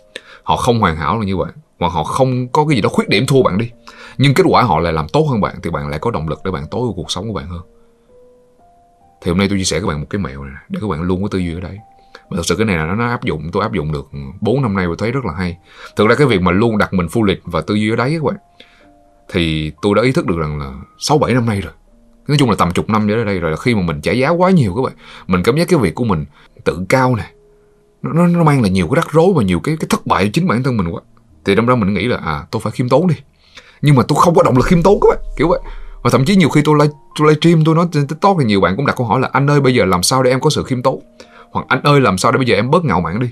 họ 0.43 0.57
không 0.57 0.81
hoàn 0.81 0.97
hảo 0.97 1.19
là 1.19 1.25
như 1.25 1.37
bạn, 1.37 1.51
hoặc 1.79 1.89
họ 1.89 2.05
không 2.05 2.49
có 2.49 2.67
cái 2.67 2.77
gì 2.77 2.83
đó 2.83 2.89
khuyết 2.89 3.09
điểm 3.09 3.27
thua 3.27 3.43
bạn 3.43 3.59
đi, 3.59 3.71
nhưng 4.19 4.35
kết 4.35 4.45
quả 4.49 4.63
họ 4.63 4.81
lại 4.81 4.93
làm 4.93 5.09
tốt 5.09 5.27
hơn 5.31 5.41
bạn, 5.41 5.57
thì 5.63 5.71
bạn 5.71 5.89
lại 5.89 5.99
có 5.99 6.11
động 6.11 6.29
lực 6.29 6.41
để 6.45 6.51
bạn 6.51 6.67
tối 6.71 6.81
ưu 6.81 6.93
cuộc 6.93 7.11
sống 7.11 7.29
của 7.29 7.35
bạn 7.35 7.49
hơn. 7.49 7.61
Thì 9.23 9.31
hôm 9.31 9.39
nay 9.39 9.49
tôi 9.49 9.59
chia 9.59 9.65
sẻ 9.65 9.77
với 9.77 9.83
các 9.83 9.89
bạn 9.89 10.01
một 10.01 10.07
cái 10.11 10.19
mẹo 10.19 10.45
này 10.45 10.55
để 10.69 10.79
các 10.81 10.87
bạn 10.89 11.03
luôn 11.03 11.23
có 11.23 11.29
tư 11.29 11.39
duy 11.39 11.55
ở 11.55 11.61
đấy 11.61 11.79
mà 12.31 12.37
thật 12.37 12.43
sự 12.47 12.57
cái 12.57 12.67
này 12.67 12.77
là 12.77 12.95
nó 12.95 13.09
áp 13.09 13.25
dụng, 13.25 13.51
tôi 13.53 13.63
áp 13.63 13.73
dụng 13.73 13.93
được 13.93 14.11
4 14.41 14.63
năm 14.63 14.77
nay 14.77 14.89
và 14.89 14.95
thấy 14.99 15.13
rất 15.13 15.25
là 15.25 15.33
hay. 15.33 15.57
Thực 15.97 16.09
ra 16.09 16.15
cái 16.15 16.27
việc 16.27 16.43
mà 16.43 16.53
luôn 16.53 16.79
đặt 16.79 16.95
mình 16.95 17.09
phu 17.09 17.25
lịch 17.25 17.41
và 17.45 17.61
tư 17.61 17.75
duy 17.75 17.91
ở 17.91 17.97
đấy 17.97 18.11
các 18.15 18.25
bạn, 18.25 18.37
thì 19.33 19.73
tôi 19.83 19.95
đã 19.95 20.03
ý 20.03 20.13
thức 20.13 20.27
được 20.27 20.39
rằng 20.39 20.59
là 20.59 20.73
sáu 20.99 21.19
bảy 21.19 21.35
năm 21.35 21.47
nay 21.47 21.61
rồi 21.61 21.73
nói 22.29 22.39
chung 22.39 22.51
là 22.51 22.57
tầm 22.59 22.71
chục 22.71 22.91
năm 22.91 23.09
trở 23.09 23.25
đây 23.25 23.41
rồi 23.41 23.51
là 23.51 23.57
khi 23.57 23.75
mà 23.75 23.83
mình 23.83 24.01
trả 24.01 24.13
giá 24.13 24.29
quá 24.29 24.51
nhiều 24.51 24.75
các 24.77 24.83
bạn 24.83 24.93
mình 25.27 25.43
cảm 25.43 25.57
giác 25.57 25.69
cái 25.69 25.79
việc 25.79 25.95
của 25.95 26.05
mình 26.05 26.25
tự 26.65 26.85
cao 26.89 27.17
nè 27.17 27.25
nó, 28.03 28.27
nó 28.27 28.45
mang 28.45 28.63
lại 28.63 28.71
nhiều 28.71 28.89
cái 28.89 28.97
rắc 28.97 29.13
rối 29.13 29.33
và 29.35 29.43
nhiều 29.43 29.61
cái 29.61 29.77
cái 29.81 29.87
thất 29.91 30.07
bại 30.07 30.25
cho 30.25 30.31
chính 30.33 30.47
bản 30.47 30.63
thân 30.63 30.77
mình 30.77 30.89
quá. 30.89 31.01
Thì 31.45 31.55
trong 31.57 31.67
đó 31.67 31.77
mình 31.77 31.95
nghĩ 31.95 32.07
là 32.07 32.17
à 32.17 32.47
tôi 32.51 32.61
phải 32.61 32.71
khiêm 32.71 32.89
tốn 32.89 33.07
đi. 33.07 33.15
Nhưng 33.83 33.95
mà 33.95 34.03
tôi 34.09 34.19
không 34.21 34.35
có 34.35 34.43
động 34.43 34.57
lực 34.57 34.67
khiêm 34.67 34.83
tốn 34.83 34.99
các 35.01 35.09
bạn 35.11 35.19
kiểu 35.37 35.49
vậy. 35.49 35.61
Và 36.03 36.11
thậm 36.11 36.25
chí 36.25 36.37
nhiều 36.37 36.49
khi 36.49 36.63
tôi 36.65 36.77
live, 36.81 36.95
tôi 37.19 37.29
live 37.29 37.41
stream 37.41 37.65
tôi 37.65 37.75
nói 37.75 37.87
trên 37.93 38.07
tiktok 38.07 38.37
thì 38.39 38.45
nhiều 38.45 38.61
bạn 38.61 38.77
cũng 38.77 38.87
đặt 38.87 38.97
câu 38.97 39.07
hỏi 39.07 39.21
là 39.21 39.29
anh 39.33 39.51
ơi 39.51 39.61
bây 39.61 39.75
giờ 39.75 39.85
làm 39.85 40.03
sao 40.03 40.23
để 40.23 40.31
em 40.31 40.41
có 40.41 40.51
sự 40.51 40.65
khiêm 40.65 40.83
tốn? 40.83 41.01
Hoặc 41.51 41.67
anh 41.69 41.81
ơi 41.83 42.01
làm 42.01 42.19
sao 42.19 42.33
để 42.33 42.37
bây 42.37 42.47
giờ 42.47 42.57
em 42.57 42.71
bớt 42.71 42.85
ngạo 42.85 43.01
mạn 43.01 43.21
đi? 43.21 43.29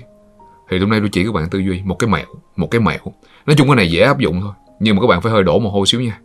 Thì 0.69 0.79
hôm 0.79 0.89
nay 0.89 0.99
tôi 0.99 1.09
chỉ 1.11 1.23
các 1.25 1.33
bạn 1.33 1.49
tư 1.49 1.59
duy 1.59 1.81
một 1.85 1.95
cái 1.99 2.09
mẹo 2.09 2.25
một 2.55 2.67
cái 2.71 2.81
mẹo. 2.81 2.99
Nói 3.45 3.55
chung 3.57 3.67
cái 3.67 3.75
này 3.75 3.91
dễ 3.91 4.01
áp 4.01 4.19
dụng 4.19 4.41
thôi 4.41 4.51
nhưng 4.79 4.95
mà 4.95 5.01
các 5.01 5.07
bạn 5.07 5.21
phải 5.21 5.31
hơi 5.31 5.43
đổ 5.43 5.59
mồ 5.59 5.69
hôi 5.69 5.87
xíu 5.87 6.01
nha. 6.01 6.19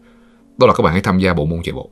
Đó 0.58 0.66
là 0.66 0.72
các 0.72 0.82
bạn 0.82 0.92
hãy 0.92 1.02
tham 1.02 1.18
gia 1.18 1.34
bộ 1.34 1.44
môn 1.44 1.62
chạy 1.62 1.72
bộ 1.72 1.90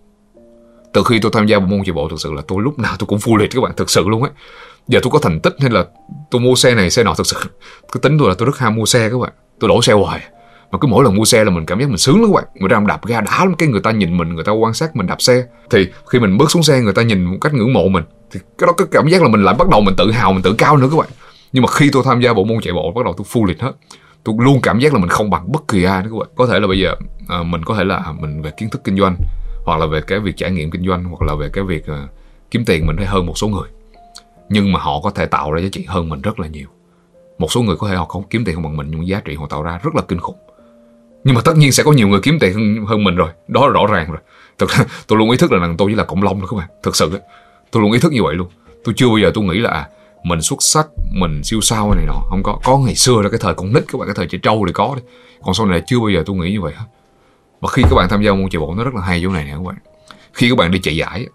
từ 0.93 1.03
khi 1.05 1.19
tôi 1.19 1.33
tham 1.35 1.47
gia 1.47 1.59
bộ 1.59 1.67
môn 1.67 1.85
chạy 1.85 1.93
bộ 1.93 2.09
thực 2.09 2.21
sự 2.21 2.33
là 2.33 2.43
tôi 2.49 2.63
lúc 2.63 2.79
nào 2.79 2.95
tôi 2.99 3.07
cũng 3.07 3.19
phu 3.19 3.37
liệt 3.37 3.51
các 3.55 3.61
bạn 3.61 3.73
thực 3.77 3.91
sự 3.91 4.09
luôn 4.09 4.23
ấy. 4.23 4.31
Giờ 4.89 5.01
tôi 5.03 5.11
có 5.11 5.19
thành 5.19 5.41
tích 5.41 5.57
hay 5.61 5.71
là 5.71 5.85
tôi 6.31 6.41
mua 6.41 6.55
xe 6.55 6.75
này 6.75 6.91
xe 6.91 7.05
nọ 7.05 7.15
thực 7.15 7.27
sự 7.27 7.37
cái 7.93 8.01
tính 8.03 8.19
tôi 8.19 8.29
là 8.29 8.35
tôi 8.39 8.47
rất 8.47 8.59
ham 8.59 8.75
mua 8.75 8.85
xe 8.85 9.11
các 9.11 9.19
bạn. 9.19 9.33
Tôi 9.61 9.69
đổ 9.69 9.83
xe 9.83 9.93
hoài. 9.93 10.21
Mà 10.71 10.79
cứ 10.79 10.89
mỗi 10.89 11.05
lần 11.05 11.17
mua 11.17 11.25
xe 11.25 11.45
là 11.45 11.51
mình 11.51 11.67
cảm 11.67 11.81
giác 11.81 11.89
mình 11.89 11.99
sướng 11.99 12.21
lắm 12.21 12.33
các 12.33 12.35
bạn. 12.35 12.45
Người 12.55 12.69
ta 12.69 12.81
đạp 12.87 13.07
ga 13.07 13.21
đã 13.21 13.45
lắm 13.45 13.55
cái 13.55 13.69
người 13.69 13.81
ta 13.81 13.91
nhìn 13.91 14.17
mình 14.17 14.35
người 14.35 14.45
ta 14.45 14.53
quan 14.53 14.75
sát 14.75 14.97
mình 14.97 15.07
đạp 15.07 15.23
xe. 15.23 15.45
Thì 15.71 15.89
khi 16.07 16.19
mình 16.19 16.39
bước 16.39 16.51
xuống 16.51 16.63
xe 16.63 16.81
người 16.81 16.93
ta 16.93 17.03
nhìn 17.03 17.25
một 17.25 17.37
cách 17.41 17.55
ngưỡng 17.55 17.73
mộ 17.73 17.89
mình 17.89 18.05
thì 18.31 18.41
cái 18.59 18.67
đó 18.67 18.73
cái 18.73 18.87
cảm 18.91 19.09
giác 19.09 19.23
là 19.23 19.29
mình 19.29 19.45
lại 19.45 19.55
bắt 19.55 19.69
đầu 19.69 19.81
mình 19.81 19.95
tự 19.97 20.11
hào 20.11 20.33
mình 20.33 20.43
tự 20.43 20.55
cao 20.59 20.77
nữa 20.77 20.89
các 20.91 20.97
bạn. 20.97 21.09
Nhưng 21.53 21.63
mà 21.63 21.69
khi 21.69 21.91
tôi 21.93 22.03
tham 22.07 22.21
gia 22.21 22.33
bộ 22.33 22.45
môn 22.45 22.61
chạy 22.61 22.73
bộ 22.75 22.93
bắt 22.93 23.05
đầu 23.05 23.15
tôi 23.17 23.25
phu 23.29 23.45
liệt 23.45 23.61
hết. 23.61 23.73
Tôi 24.25 24.35
luôn 24.39 24.61
cảm 24.63 24.79
giác 24.79 24.95
là 24.95 25.01
mình 25.01 25.09
không 25.09 25.31
bằng 25.31 25.53
bất 25.53 25.69
kỳ 25.69 25.85
ai 25.85 26.03
nữa 26.03 26.09
các 26.13 26.19
bạn. 26.19 26.29
Có 26.37 26.47
thể 26.47 26.61
là 26.61 26.67
bây 26.67 26.79
giờ 26.79 26.95
à, 27.29 27.43
mình 27.43 27.65
có 27.65 27.75
thể 27.75 27.85
là 27.85 27.97
à, 27.97 28.13
mình 28.21 28.43
về 28.43 28.51
kiến 28.57 28.71
thức 28.71 28.85
kinh 28.85 28.99
doanh 28.99 29.17
hoặc 29.65 29.81
là 29.81 29.87
về 29.87 30.01
cái 30.01 30.21
việc 30.21 30.37
trải 30.37 30.51
nghiệm 30.51 30.71
kinh 30.71 30.87
doanh 30.87 31.05
hoặc 31.05 31.23
là 31.23 31.35
về 31.35 31.49
cái 31.53 31.65
việc 31.65 31.87
ờ, 31.87 32.07
kiếm 32.51 32.65
tiền 32.65 32.87
mình 32.87 32.97
hay 32.97 33.07
hơn 33.07 33.27
một 33.27 33.39
số 33.39 33.49
người. 33.49 33.69
Nhưng 34.49 34.73
mà 34.73 34.81
họ 34.81 35.01
có 35.01 35.11
thể 35.11 35.27
tạo 35.27 35.53
ra 35.53 35.61
giá 35.61 35.69
trị 35.73 35.85
hơn 35.89 36.09
mình 36.09 36.21
rất 36.21 36.41
là 36.41 36.47
nhiều. 36.47 36.69
Một 37.39 37.53
số 37.53 37.63
người 37.63 37.77
có 37.77 37.89
thể 37.89 37.97
họ 37.97 38.05
không 38.05 38.23
kiếm 38.31 38.45
tiền 38.45 38.55
không 38.55 38.65
bằng 38.65 38.77
mình 38.77 38.87
nhưng 38.91 39.07
giá 39.07 39.21
trị 39.25 39.35
họ 39.35 39.47
tạo 39.47 39.63
ra 39.63 39.81
rất 39.83 39.95
là 39.95 40.03
kinh 40.09 40.21
khủng. 40.21 40.37
Nhưng 41.25 41.35
mà 41.35 41.41
tất 41.45 41.57
nhiên 41.57 41.73
sẽ 41.73 41.83
có 41.83 41.93
nhiều 41.93 42.09
người 42.09 42.21
kiếm 42.23 42.39
tiền 42.39 42.55
hơn, 42.55 42.87
hơn 42.87 43.05
mình 43.05 43.17
rồi. 43.17 43.31
Đó 43.49 43.67
là 43.67 43.73
rõ 43.73 43.87
ràng 43.87 44.11
rồi. 44.11 44.21
Thực 44.59 44.71
ra 44.71 44.85
tôi 45.07 45.19
luôn 45.19 45.31
ý 45.31 45.37
thức 45.37 45.53
là 45.53 45.59
rằng 45.59 45.77
tôi 45.77 45.91
chỉ 45.91 45.95
là 45.95 46.05
cộng 46.05 46.23
long 46.23 46.41
thôi 46.41 46.49
các 46.51 46.57
bạn. 46.57 46.69
Thực 46.83 46.97
sự 46.97 47.11
ấy. 47.11 47.21
tôi 47.71 47.83
luôn 47.83 47.93
ý 47.93 47.99
thức 47.99 48.13
như 48.13 48.23
vậy 48.23 48.35
luôn. 48.35 48.49
Tôi 48.85 48.95
chưa 48.97 49.09
bao 49.09 49.19
giờ 49.19 49.31
tôi 49.35 49.45
nghĩ 49.45 49.59
là 49.59 49.71
à, 49.71 49.89
mình 50.25 50.43
xuất 50.43 50.63
sắc 50.63 50.87
mình 51.13 51.45
siêu 51.45 51.61
sao 51.61 51.95
này 51.95 52.05
nọ. 52.07 52.23
Không 52.29 52.43
có. 52.43 52.59
Có 52.65 52.79
ngày 52.79 52.95
xưa 52.95 53.23
là 53.23 53.29
cái 53.29 53.41
thời 53.43 53.55
con 53.55 53.73
nít 53.73 53.85
các 53.93 53.99
bạn 53.99 54.09
cái 54.09 54.15
thời 54.15 54.27
trẻ 54.27 54.39
trâu 54.43 54.65
thì 54.67 54.73
có 54.73 54.95
đấy 54.95 55.05
còn 55.43 55.55
sau 55.55 55.67
này 55.67 55.83
chưa 55.87 55.99
bao 55.99 56.09
giờ 56.09 56.23
tôi 56.27 56.37
nghĩ 56.37 56.53
như 56.53 56.61
vậy 56.61 56.73
hết 56.77 56.85
và 57.61 57.69
khi 57.73 57.83
các 57.83 57.95
bạn 57.95 58.09
tham 58.09 58.23
gia 58.23 58.33
môn 58.33 58.51
chạy 58.51 58.61
bộ, 58.61 58.75
nó 58.75 58.85
rất 58.85 58.95
là 58.95 59.01
hay 59.01 59.21
chỗ 59.23 59.29
này 59.29 59.45
nè 59.45 59.51
các 59.51 59.63
bạn. 59.63 59.77
Khi 60.33 60.49
các 60.49 60.59
bạn 60.59 60.71
đi 60.71 60.79
chạy 60.79 60.97
giải 60.97 61.27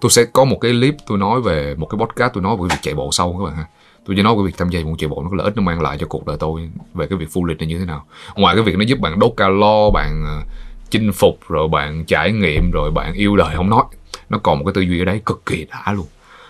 tôi 0.00 0.10
sẽ 0.10 0.24
có 0.24 0.44
một 0.44 0.58
cái 0.60 0.72
clip 0.72 0.94
tôi 1.06 1.18
nói 1.18 1.40
về, 1.40 1.74
một 1.74 1.86
cái 1.86 1.98
podcast 1.98 2.32
tôi 2.34 2.42
nói 2.42 2.56
về 2.56 2.68
việc 2.70 2.78
chạy 2.82 2.94
bộ 2.94 3.08
sau 3.12 3.32
các 3.32 3.44
bạn 3.44 3.56
ha. 3.56 3.64
Tôi 4.06 4.16
chỉ 4.16 4.22
nói 4.22 4.34
về 4.36 4.42
việc 4.46 4.54
tham 4.58 4.68
gia 4.68 4.80
môn 4.80 4.96
chạy 4.96 5.08
bộ, 5.08 5.22
nó 5.22 5.28
có 5.30 5.36
lợi 5.36 5.44
ích, 5.44 5.56
nó 5.56 5.62
mang 5.62 5.82
lại 5.82 5.96
cho 6.00 6.06
cuộc 6.06 6.26
đời 6.26 6.36
tôi 6.40 6.70
về 6.94 7.06
cái 7.06 7.18
việc 7.18 7.26
phu 7.32 7.44
lịch 7.44 7.58
này 7.58 7.66
như 7.66 7.78
thế 7.78 7.84
nào. 7.84 8.04
Ngoài 8.36 8.54
cái 8.54 8.64
việc 8.64 8.76
nó 8.78 8.84
giúp 8.84 8.98
bạn 9.00 9.18
đốt 9.18 9.32
calo, 9.36 9.90
bạn 9.90 10.24
ờ, 10.24 10.42
chinh 10.90 11.12
phục, 11.12 11.38
rồi 11.48 11.68
bạn 11.68 12.04
trải 12.04 12.32
nghiệm, 12.32 12.70
rồi 12.70 12.90
bạn 12.90 13.12
yêu 13.12 13.36
đời, 13.36 13.56
không 13.56 13.70
nói. 13.70 13.84
Nó 14.28 14.38
còn 14.38 14.58
một 14.58 14.64
cái 14.64 14.72
tư 14.74 14.80
duy 14.80 15.00
ở 15.02 15.04
đấy 15.04 15.20
cực 15.26 15.46
kỳ 15.46 15.64
đã 15.64 15.92
luôn. 15.92 16.06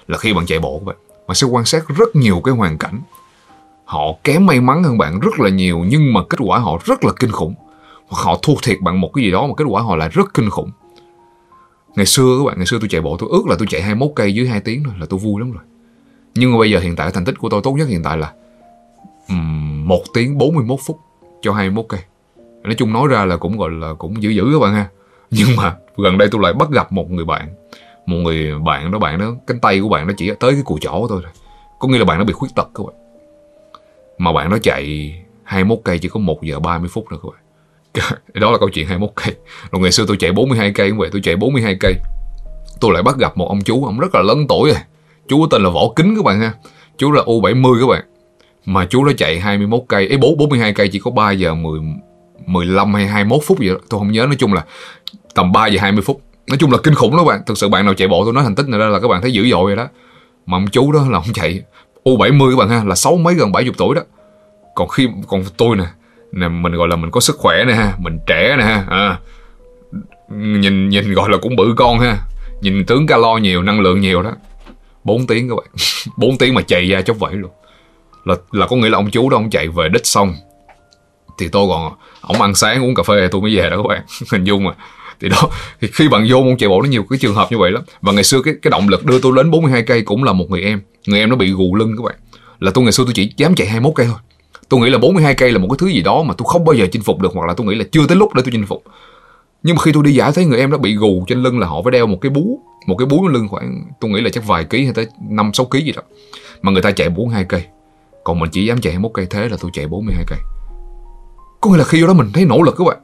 Là 0.08 0.18
khi 0.18 0.32
bạn 0.32 0.46
chạy 0.46 0.58
bộ 0.58 0.78
các 0.78 0.84
bạn 0.86 0.96
bạn 1.26 1.34
sẽ 1.34 1.46
quan 1.46 1.64
sát 1.64 1.88
rất 1.88 2.16
nhiều 2.16 2.40
cái 2.44 2.54
hoàn 2.54 2.78
cảnh. 2.78 3.00
Họ 3.84 4.12
kém 4.24 4.46
may 4.46 4.60
mắn 4.60 4.82
hơn 4.82 4.98
bạn 4.98 5.20
rất 5.20 5.40
là 5.40 5.50
nhiều, 5.50 5.84
nhưng 5.88 6.12
mà 6.12 6.20
kết 6.30 6.38
quả 6.40 6.58
họ 6.58 6.78
rất 6.84 7.04
là 7.04 7.12
kinh 7.20 7.32
khủng 7.32 7.54
hoặc 8.08 8.22
họ 8.22 8.38
thua 8.42 8.54
thiệt 8.62 8.80
bằng 8.80 9.00
một 9.00 9.10
cái 9.14 9.24
gì 9.24 9.30
đó 9.30 9.46
mà 9.46 9.54
kết 9.56 9.64
quả 9.68 9.82
họ 9.82 9.96
lại 9.96 10.08
rất 10.12 10.34
kinh 10.34 10.50
khủng 10.50 10.70
ngày 11.96 12.06
xưa 12.06 12.38
các 12.38 12.44
bạn 12.46 12.56
ngày 12.56 12.66
xưa 12.66 12.78
tôi 12.80 12.88
chạy 12.88 13.00
bộ 13.00 13.16
tôi 13.16 13.28
ước 13.32 13.46
là 13.46 13.56
tôi 13.58 13.66
chạy 13.70 13.82
21 13.82 14.10
cây 14.16 14.34
dưới 14.34 14.48
2 14.48 14.60
tiếng 14.60 14.84
thôi 14.84 14.94
là 14.98 15.06
tôi 15.10 15.20
vui 15.20 15.40
lắm 15.40 15.52
rồi 15.52 15.62
nhưng 16.34 16.52
mà 16.52 16.58
bây 16.58 16.70
giờ 16.70 16.78
hiện 16.78 16.96
tại 16.96 17.10
thành 17.10 17.24
tích 17.24 17.38
của 17.38 17.48
tôi 17.48 17.60
tốt 17.64 17.72
nhất 17.72 17.88
hiện 17.88 18.02
tại 18.02 18.18
là 18.18 18.32
um, 19.28 19.88
1 19.88 20.02
tiếng 20.14 20.38
41 20.38 20.78
phút 20.86 21.00
cho 21.42 21.52
21 21.52 21.84
cây. 21.88 22.00
Nói 22.62 22.74
chung 22.74 22.92
nói 22.92 23.08
ra 23.08 23.24
là 23.24 23.36
cũng 23.36 23.58
gọi 23.58 23.70
là 23.70 23.94
cũng 23.94 24.22
dữ 24.22 24.30
dữ 24.30 24.50
các 24.52 24.58
bạn 24.58 24.74
ha. 24.74 24.88
Nhưng 25.30 25.56
mà 25.56 25.76
gần 25.96 26.18
đây 26.18 26.28
tôi 26.30 26.40
lại 26.42 26.52
bắt 26.52 26.70
gặp 26.70 26.92
một 26.92 27.10
người 27.10 27.24
bạn. 27.24 27.48
Một 28.06 28.16
người 28.16 28.58
bạn 28.58 28.90
đó 28.90 28.98
bạn 28.98 29.18
đó, 29.18 29.34
cánh 29.46 29.60
tay 29.60 29.80
của 29.80 29.88
bạn 29.88 30.06
nó 30.06 30.12
chỉ 30.16 30.30
tới 30.40 30.52
cái 30.52 30.62
cùi 30.64 30.80
chỏ 30.80 30.92
của 30.92 31.08
tôi 31.08 31.20
thôi. 31.22 31.32
Có 31.78 31.88
nghĩa 31.88 31.98
là 31.98 32.04
bạn 32.04 32.18
nó 32.18 32.24
bị 32.24 32.32
khuyết 32.32 32.48
tật 32.54 32.68
các 32.74 32.84
bạn. 32.86 32.94
Mà 34.18 34.32
bạn 34.32 34.50
nó 34.50 34.58
chạy 34.62 35.14
21 35.42 35.78
cây 35.84 35.98
chỉ 35.98 36.08
có 36.08 36.20
1 36.20 36.42
giờ 36.42 36.60
30 36.60 36.88
phút 36.92 37.10
nữa 37.10 37.18
các 37.22 37.28
bạn 37.32 37.40
đó 38.34 38.50
là 38.50 38.58
câu 38.58 38.68
chuyện 38.68 38.86
21 38.86 39.10
cây. 39.14 39.34
Rồi 39.70 39.82
ngày 39.82 39.92
xưa 39.92 40.04
tôi 40.08 40.16
chạy 40.20 40.32
42 40.32 40.72
cây 40.72 40.90
cũng 40.90 40.98
vậy 40.98 41.08
tôi 41.12 41.20
chạy 41.24 41.36
42 41.36 41.76
cây. 41.80 41.94
Tôi 42.80 42.92
lại 42.94 43.02
bắt 43.02 43.16
gặp 43.18 43.36
một 43.36 43.48
ông 43.48 43.60
chú, 43.60 43.84
ông 43.84 43.98
rất 43.98 44.14
là 44.14 44.22
lớn 44.22 44.46
tuổi 44.48 44.70
rồi. 44.70 44.80
Chú 45.28 45.46
tên 45.50 45.62
là 45.62 45.70
võ 45.70 45.80
kính 45.96 46.16
các 46.16 46.24
bạn 46.24 46.40
ha. 46.40 46.52
Chú 46.98 47.12
là 47.12 47.22
u 47.26 47.40
70 47.40 47.80
các 47.80 47.86
bạn. 47.86 48.04
Mà 48.64 48.86
chú 48.86 49.04
nó 49.04 49.12
chạy 49.18 49.40
21 49.40 49.80
cây. 49.88 50.08
Ấy 50.08 50.18
4 50.18 50.36
42 50.36 50.72
cây 50.72 50.88
chỉ 50.88 50.98
có 50.98 51.10
3 51.10 51.30
giờ 51.30 51.54
10 51.54 51.80
15 52.46 52.94
hay 52.94 53.06
21 53.06 53.42
phút 53.46 53.58
gì 53.60 53.68
đó. 53.68 53.76
Tôi 53.88 54.00
không 54.00 54.12
nhớ, 54.12 54.26
nói 54.26 54.36
chung 54.38 54.52
là 54.52 54.64
tầm 55.34 55.52
3 55.52 55.66
giờ 55.66 55.78
20 55.80 56.02
phút. 56.02 56.22
Nói 56.48 56.58
chung 56.58 56.72
là 56.72 56.78
kinh 56.82 56.94
khủng 56.94 57.16
đó 57.16 57.18
các 57.18 57.24
bạn. 57.24 57.40
Thực 57.46 57.58
sự 57.58 57.68
bạn 57.68 57.84
nào 57.84 57.94
chạy 57.94 58.08
bộ 58.08 58.24
tôi 58.24 58.32
nói 58.32 58.44
thành 58.44 58.54
tích 58.54 58.68
này 58.68 58.80
ra 58.80 58.86
là 58.86 59.00
các 59.00 59.08
bạn 59.08 59.22
thấy 59.22 59.32
dữ 59.32 59.50
dội 59.50 59.64
rồi 59.66 59.76
đó. 59.76 59.88
Mà 60.46 60.56
ông 60.56 60.66
chú 60.66 60.92
đó 60.92 61.06
là 61.10 61.18
ông 61.18 61.32
chạy 61.34 61.62
u 62.04 62.16
70 62.16 62.50
các 62.50 62.58
bạn 62.58 62.68
ha, 62.68 62.84
là 62.84 62.94
sáu 62.94 63.16
mấy 63.16 63.34
gần 63.34 63.52
70 63.52 63.74
tuổi 63.78 63.94
đó. 63.94 64.02
Còn 64.74 64.88
khi, 64.88 65.08
còn 65.28 65.44
tôi 65.56 65.76
nè 65.76 65.84
nè 66.32 66.48
mình 66.48 66.72
gọi 66.72 66.88
là 66.88 66.96
mình 66.96 67.10
có 67.10 67.20
sức 67.20 67.36
khỏe 67.38 67.64
nè 67.64 67.74
ha 67.74 67.94
mình 67.98 68.18
trẻ 68.26 68.56
nè 68.58 68.64
ha 68.64 68.84
à, 68.88 69.18
nhìn 70.28 70.88
nhìn 70.88 71.14
gọi 71.14 71.30
là 71.30 71.38
cũng 71.38 71.56
bự 71.56 71.74
con 71.76 71.98
ha. 71.98 72.18
Nhìn 72.60 72.84
tướng 72.86 73.06
calo 73.06 73.36
nhiều 73.36 73.62
năng 73.62 73.80
lượng 73.80 74.00
nhiều 74.00 74.22
đó. 74.22 74.32
4 75.04 75.26
tiếng 75.26 75.48
các 75.48 75.54
bạn. 75.54 75.66
4 76.16 76.38
tiếng 76.38 76.54
mà 76.54 76.62
chạy 76.62 76.88
ra 76.88 77.02
chốc 77.02 77.18
vẫy 77.18 77.34
luôn. 77.34 77.50
Là 78.24 78.34
là 78.52 78.66
có 78.66 78.76
nghĩa 78.76 78.88
là 78.88 78.98
ông 78.98 79.10
chú 79.10 79.30
đó 79.30 79.36
ông 79.36 79.50
chạy 79.50 79.68
về 79.68 79.88
đích 79.88 80.06
xong 80.06 80.34
thì 81.38 81.48
tôi 81.48 81.66
còn 81.68 81.92
ông 82.20 82.42
ăn 82.42 82.54
sáng 82.54 82.84
uống 82.84 82.94
cà 82.94 83.02
phê 83.02 83.28
tôi 83.30 83.40
mới 83.40 83.56
về 83.56 83.70
đó 83.70 83.76
các 83.76 83.88
bạn. 83.88 84.02
Hình 84.32 84.44
dung 84.44 84.64
mà. 84.64 84.72
Thì 85.20 85.28
đó 85.28 85.48
thì 85.80 85.88
khi 85.92 86.08
bạn 86.08 86.26
vô 86.28 86.42
môn 86.42 86.56
chạy 86.56 86.68
bộ 86.68 86.82
nó 86.82 86.88
nhiều 86.88 87.04
cái 87.10 87.18
trường 87.18 87.34
hợp 87.34 87.48
như 87.50 87.58
vậy 87.58 87.70
lắm. 87.70 87.82
Và 88.00 88.12
ngày 88.12 88.24
xưa 88.24 88.42
cái 88.42 88.54
cái 88.62 88.70
động 88.70 88.88
lực 88.88 89.04
đưa 89.04 89.20
tôi 89.20 89.32
đến 89.36 89.50
42 89.50 89.82
cây 89.82 90.02
cũng 90.02 90.24
là 90.24 90.32
một 90.32 90.50
người 90.50 90.62
em. 90.62 90.80
Người 91.06 91.20
em 91.20 91.30
nó 91.30 91.36
bị 91.36 91.50
gù 91.50 91.74
lưng 91.74 91.94
các 91.96 92.02
bạn. 92.04 92.14
Là 92.60 92.70
tôi 92.70 92.84
ngày 92.84 92.92
xưa 92.92 93.04
tôi 93.04 93.12
chỉ 93.14 93.32
dám 93.36 93.54
chạy 93.54 93.66
21 93.66 93.92
cây 93.96 94.06
thôi 94.06 94.16
tôi 94.68 94.80
nghĩ 94.80 94.90
là 94.90 94.98
42 94.98 95.34
cây 95.34 95.52
là 95.52 95.58
một 95.58 95.66
cái 95.70 95.76
thứ 95.78 95.86
gì 95.86 96.02
đó 96.02 96.22
mà 96.22 96.34
tôi 96.38 96.46
không 96.48 96.64
bao 96.64 96.74
giờ 96.74 96.86
chinh 96.92 97.02
phục 97.02 97.20
được, 97.20 97.32
hoặc 97.34 97.46
là 97.46 97.54
tôi 97.54 97.66
nghĩ 97.66 97.74
là 97.74 97.84
chưa 97.92 98.06
tới 98.06 98.16
lúc 98.16 98.34
để 98.34 98.42
tôi 98.42 98.52
chinh 98.52 98.66
phục. 98.66 98.82
Nhưng 99.62 99.76
mà 99.76 99.82
khi 99.82 99.92
tôi 99.92 100.02
đi 100.02 100.14
giải, 100.14 100.32
thấy 100.34 100.44
người 100.44 100.58
em 100.58 100.70
đó 100.70 100.78
bị 100.78 100.94
gù 100.94 101.24
trên 101.26 101.42
lưng 101.42 101.58
là 101.58 101.66
họ 101.66 101.82
phải 101.82 101.90
đeo 101.90 102.06
một 102.06 102.18
cái 102.20 102.30
bú, 102.30 102.60
một 102.86 102.96
cái 102.98 103.06
bú 103.06 103.28
lưng 103.28 103.48
khoảng, 103.48 103.84
tôi 104.00 104.10
nghĩ 104.10 104.20
là 104.20 104.30
chắc 104.30 104.46
vài 104.46 104.64
ký 104.64 104.84
hay 104.84 104.92
tới 104.94 105.06
năm, 105.30 105.50
sáu 105.54 105.66
ký 105.66 105.82
gì 105.82 105.92
đó. 105.92 106.02
Mà 106.62 106.72
người 106.72 106.82
ta 106.82 106.90
chạy 106.90 107.08
42 107.08 107.44
cây. 107.44 107.64
Còn 108.24 108.38
mình 108.38 108.50
chỉ 108.52 108.66
dám 108.66 108.80
chạy 108.80 108.92
21 108.92 109.10
cây 109.14 109.26
thế 109.30 109.48
là 109.48 109.56
tôi 109.60 109.70
chạy 109.74 109.86
42 109.86 110.24
cây. 110.26 110.38
Có 111.60 111.70
nghĩa 111.70 111.78
là 111.78 111.84
khi 111.84 112.00
đó 112.00 112.12
mình 112.12 112.30
thấy 112.32 112.44
nỗ 112.44 112.62
lực 112.62 112.74
các 112.78 112.84
bạn 112.84 112.98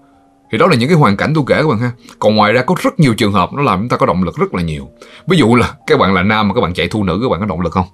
thì 0.53 0.59
đó 0.59 0.67
là 0.67 0.77
những 0.77 0.89
cái 0.89 0.99
hoàn 0.99 1.17
cảnh 1.17 1.33
tôi 1.35 1.45
kể 1.47 1.57
các 1.63 1.69
bạn 1.69 1.79
ha 1.79 1.91
còn 2.19 2.37
ngoài 2.37 2.53
ra 2.53 2.63
có 2.63 2.75
rất 2.83 3.01
nhiều 3.01 3.15
trường 3.15 3.33
hợp 3.33 3.53
nó 3.53 3.63
làm 3.63 3.81
chúng 3.81 3.89
ta 3.89 3.97
có 3.97 4.07
động 4.07 4.25
lực 4.25 4.37
rất 4.37 4.55
là 4.55 4.63
nhiều 4.63 4.89
ví 5.27 5.39
dụ 5.39 5.55
là 5.55 5.75
các 5.87 5.99
bạn 5.99 6.15
là 6.15 6.23
nam 6.23 6.49
mà 6.49 6.55
các 6.55 6.61
bạn 6.61 6.75
chạy 6.75 6.89
thu 6.89 7.05
nữ 7.05 7.19
các 7.23 7.29
bạn 7.31 7.41
có 7.41 7.47
động 7.47 7.61
lực 7.61 7.73
không 7.73 7.87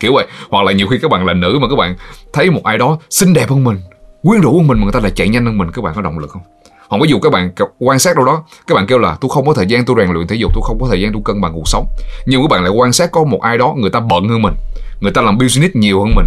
kiểu 0.00 0.14
vậy 0.14 0.26
hoặc 0.50 0.64
là 0.64 0.72
nhiều 0.72 0.86
khi 0.86 0.98
các 1.02 1.10
bạn 1.10 1.26
là 1.26 1.34
nữ 1.34 1.58
mà 1.60 1.68
các 1.68 1.76
bạn 1.76 1.94
thấy 2.32 2.50
một 2.50 2.60
ai 2.64 2.78
đó 2.78 2.98
xinh 3.10 3.32
đẹp 3.32 3.50
hơn 3.50 3.64
mình 3.64 3.80
quyến 4.22 4.40
rũ 4.40 4.56
hơn 4.56 4.66
mình 4.66 4.78
mà 4.78 4.84
người 4.84 4.92
ta 4.92 5.00
lại 5.00 5.12
chạy 5.14 5.28
nhanh 5.28 5.46
hơn 5.46 5.58
mình 5.58 5.70
các 5.70 5.84
bạn 5.84 5.94
có 5.94 6.02
động 6.02 6.18
lực 6.18 6.30
không 6.30 6.42
hoặc 6.88 6.98
ví 7.02 7.08
dụ 7.08 7.18
các 7.18 7.32
bạn 7.32 7.50
quan 7.78 7.98
sát 7.98 8.16
đâu 8.16 8.24
đó 8.24 8.44
các 8.66 8.74
bạn 8.74 8.86
kêu 8.86 8.98
là 8.98 9.16
tôi 9.20 9.30
không 9.34 9.46
có 9.46 9.54
thời 9.54 9.66
gian 9.66 9.84
tôi 9.84 9.96
rèn 9.98 10.12
luyện 10.12 10.26
thể 10.26 10.36
dục 10.36 10.52
tôi 10.54 10.62
không 10.64 10.78
có 10.80 10.86
thời 10.88 11.00
gian 11.00 11.12
tôi 11.12 11.22
cân 11.24 11.40
bằng 11.40 11.52
cuộc 11.54 11.68
sống 11.68 11.86
nhưng 12.26 12.42
các 12.42 12.50
bạn 12.50 12.62
lại 12.62 12.72
quan 12.72 12.92
sát 12.92 13.10
có 13.12 13.24
một 13.24 13.42
ai 13.42 13.58
đó 13.58 13.74
người 13.78 13.90
ta 13.90 14.00
bận 14.00 14.28
hơn 14.28 14.42
mình 14.42 14.54
người 15.00 15.12
ta 15.12 15.22
làm 15.22 15.38
business 15.38 15.74
nhiều 15.74 16.00
hơn 16.00 16.14
mình 16.14 16.26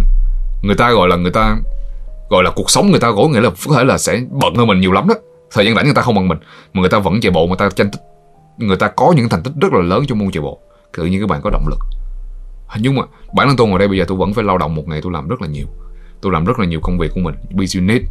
người 0.62 0.76
ta 0.76 0.90
gọi 0.90 1.08
là 1.08 1.16
người 1.16 1.32
ta 1.32 1.56
gọi 2.30 2.44
là 2.44 2.50
cuộc 2.56 2.70
sống 2.70 2.90
người 2.90 3.00
ta 3.00 3.12
có 3.16 3.28
nghĩa 3.28 3.40
là 3.40 3.50
có 3.68 3.76
thể 3.76 3.84
là 3.84 3.98
sẽ 3.98 4.20
bận 4.30 4.54
hơn 4.54 4.66
mình 4.66 4.80
nhiều 4.80 4.92
lắm 4.92 5.08
đó 5.08 5.14
thời 5.54 5.66
gian 5.66 5.74
rảnh 5.74 5.84
người 5.84 5.94
ta 5.94 6.02
không 6.02 6.14
bằng 6.14 6.28
mình, 6.28 6.38
mà 6.72 6.80
người 6.80 6.90
ta 6.90 6.98
vẫn 6.98 7.20
chạy 7.20 7.32
bộ 7.32 7.46
người 7.46 7.56
ta 7.56 7.70
tranh 7.70 7.90
tích 7.90 8.00
người 8.58 8.76
ta 8.76 8.88
có 8.88 9.12
những 9.16 9.28
thành 9.28 9.42
tích 9.42 9.52
rất 9.60 9.72
là 9.72 9.80
lớn 9.80 10.04
trong 10.08 10.18
môn 10.18 10.30
chạy 10.30 10.42
bộ. 10.42 10.58
Tự 10.96 11.06
nhiên 11.06 11.20
các 11.20 11.28
bạn 11.28 11.40
có 11.42 11.50
động 11.50 11.68
lực. 11.68 11.78
Nhưng 12.80 12.94
mà, 12.94 13.02
bản 13.34 13.48
thân 13.48 13.56
tôi 13.56 13.68
ngồi 13.68 13.78
đây 13.78 13.88
bây 13.88 13.98
giờ 13.98 14.04
tôi 14.08 14.18
vẫn 14.18 14.34
phải 14.34 14.44
lao 14.44 14.58
động 14.58 14.74
một 14.74 14.88
ngày, 14.88 15.00
tôi 15.02 15.12
làm 15.12 15.28
rất 15.28 15.42
là 15.42 15.48
nhiều. 15.48 15.66
Tôi 16.20 16.32
làm 16.32 16.44
rất 16.44 16.58
là 16.58 16.66
nhiều 16.66 16.80
công 16.80 16.98
việc 16.98 17.10
của 17.14 17.20
mình, 17.20 17.34
business. 17.50 18.04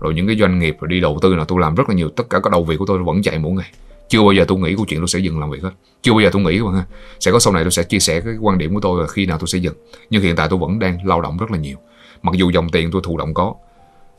Rồi 0.00 0.14
những 0.14 0.26
cái 0.26 0.36
doanh 0.36 0.58
nghiệp 0.58 0.76
rồi 0.80 0.88
đi 0.88 1.00
đầu 1.00 1.18
tư 1.22 1.34
là 1.34 1.44
tôi 1.44 1.60
làm 1.60 1.74
rất 1.74 1.88
là 1.88 1.94
nhiều. 1.94 2.08
Tất 2.08 2.30
cả 2.30 2.40
các 2.40 2.52
đầu 2.52 2.64
việc 2.64 2.76
của 2.78 2.86
tôi 2.86 2.98
vẫn 2.98 3.22
chạy 3.22 3.38
mỗi 3.38 3.52
ngày. 3.52 3.70
Chưa 4.08 4.22
bao 4.22 4.32
giờ 4.32 4.44
tôi 4.48 4.58
nghĩ 4.58 4.76
câu 4.76 4.84
chuyện 4.88 5.00
tôi 5.00 5.08
sẽ 5.08 5.18
dừng 5.18 5.40
làm 5.40 5.50
việc 5.50 5.62
hết. 5.62 5.70
Chưa 6.02 6.12
bao 6.12 6.20
giờ 6.20 6.30
tôi 6.32 6.42
nghĩ 6.42 6.58
các 6.58 6.64
bạn 6.64 6.74
ha. 6.74 6.84
Sẽ 7.20 7.32
có 7.32 7.38
sau 7.38 7.52
này 7.52 7.64
tôi 7.64 7.70
sẽ 7.70 7.82
chia 7.82 7.98
sẻ 7.98 8.20
cái 8.20 8.34
quan 8.40 8.58
điểm 8.58 8.74
của 8.74 8.80
tôi 8.80 9.00
là 9.00 9.06
khi 9.06 9.26
nào 9.26 9.38
tôi 9.38 9.48
sẽ 9.48 9.58
dừng. 9.58 9.74
Nhưng 10.10 10.22
hiện 10.22 10.36
tại 10.36 10.46
tôi 10.50 10.58
vẫn 10.58 10.78
đang 10.78 11.06
lao 11.06 11.20
động 11.20 11.36
rất 11.36 11.50
là 11.50 11.58
nhiều. 11.58 11.76
Mặc 12.22 12.34
dù 12.36 12.50
dòng 12.50 12.68
tiền 12.68 12.90
tôi 12.90 13.02
thụ 13.04 13.16
động 13.16 13.34
có 13.34 13.54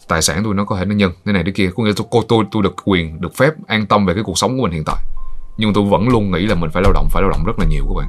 tài 0.07 0.21
sản 0.21 0.41
tôi 0.43 0.53
nó 0.53 0.65
có 0.65 0.75
thể 0.75 0.85
nó 0.85 0.95
nhân. 0.95 1.11
Thế 1.25 1.31
này 1.33 1.43
thế 1.45 1.51
kia. 1.51 1.69
Có 1.75 1.83
nghĩa 1.83 1.91
tôi 2.11 2.23
tôi 2.27 2.45
tôi 2.51 2.63
được 2.63 2.75
quyền, 2.85 3.21
được 3.21 3.35
phép 3.35 3.53
an 3.67 3.85
tâm 3.85 4.05
về 4.05 4.13
cái 4.13 4.23
cuộc 4.23 4.37
sống 4.37 4.57
của 4.57 4.63
mình 4.63 4.71
hiện 4.71 4.83
tại. 4.85 5.03
Nhưng 5.57 5.73
tôi 5.73 5.83
vẫn 5.83 6.09
luôn 6.09 6.31
nghĩ 6.31 6.45
là 6.45 6.55
mình 6.55 6.69
phải 6.71 6.83
lao 6.83 6.93
động, 6.93 7.07
phải 7.11 7.21
lao 7.21 7.31
động 7.31 7.43
rất 7.45 7.59
là 7.59 7.65
nhiều 7.65 7.83
các 7.87 7.93
bạn. 7.97 8.07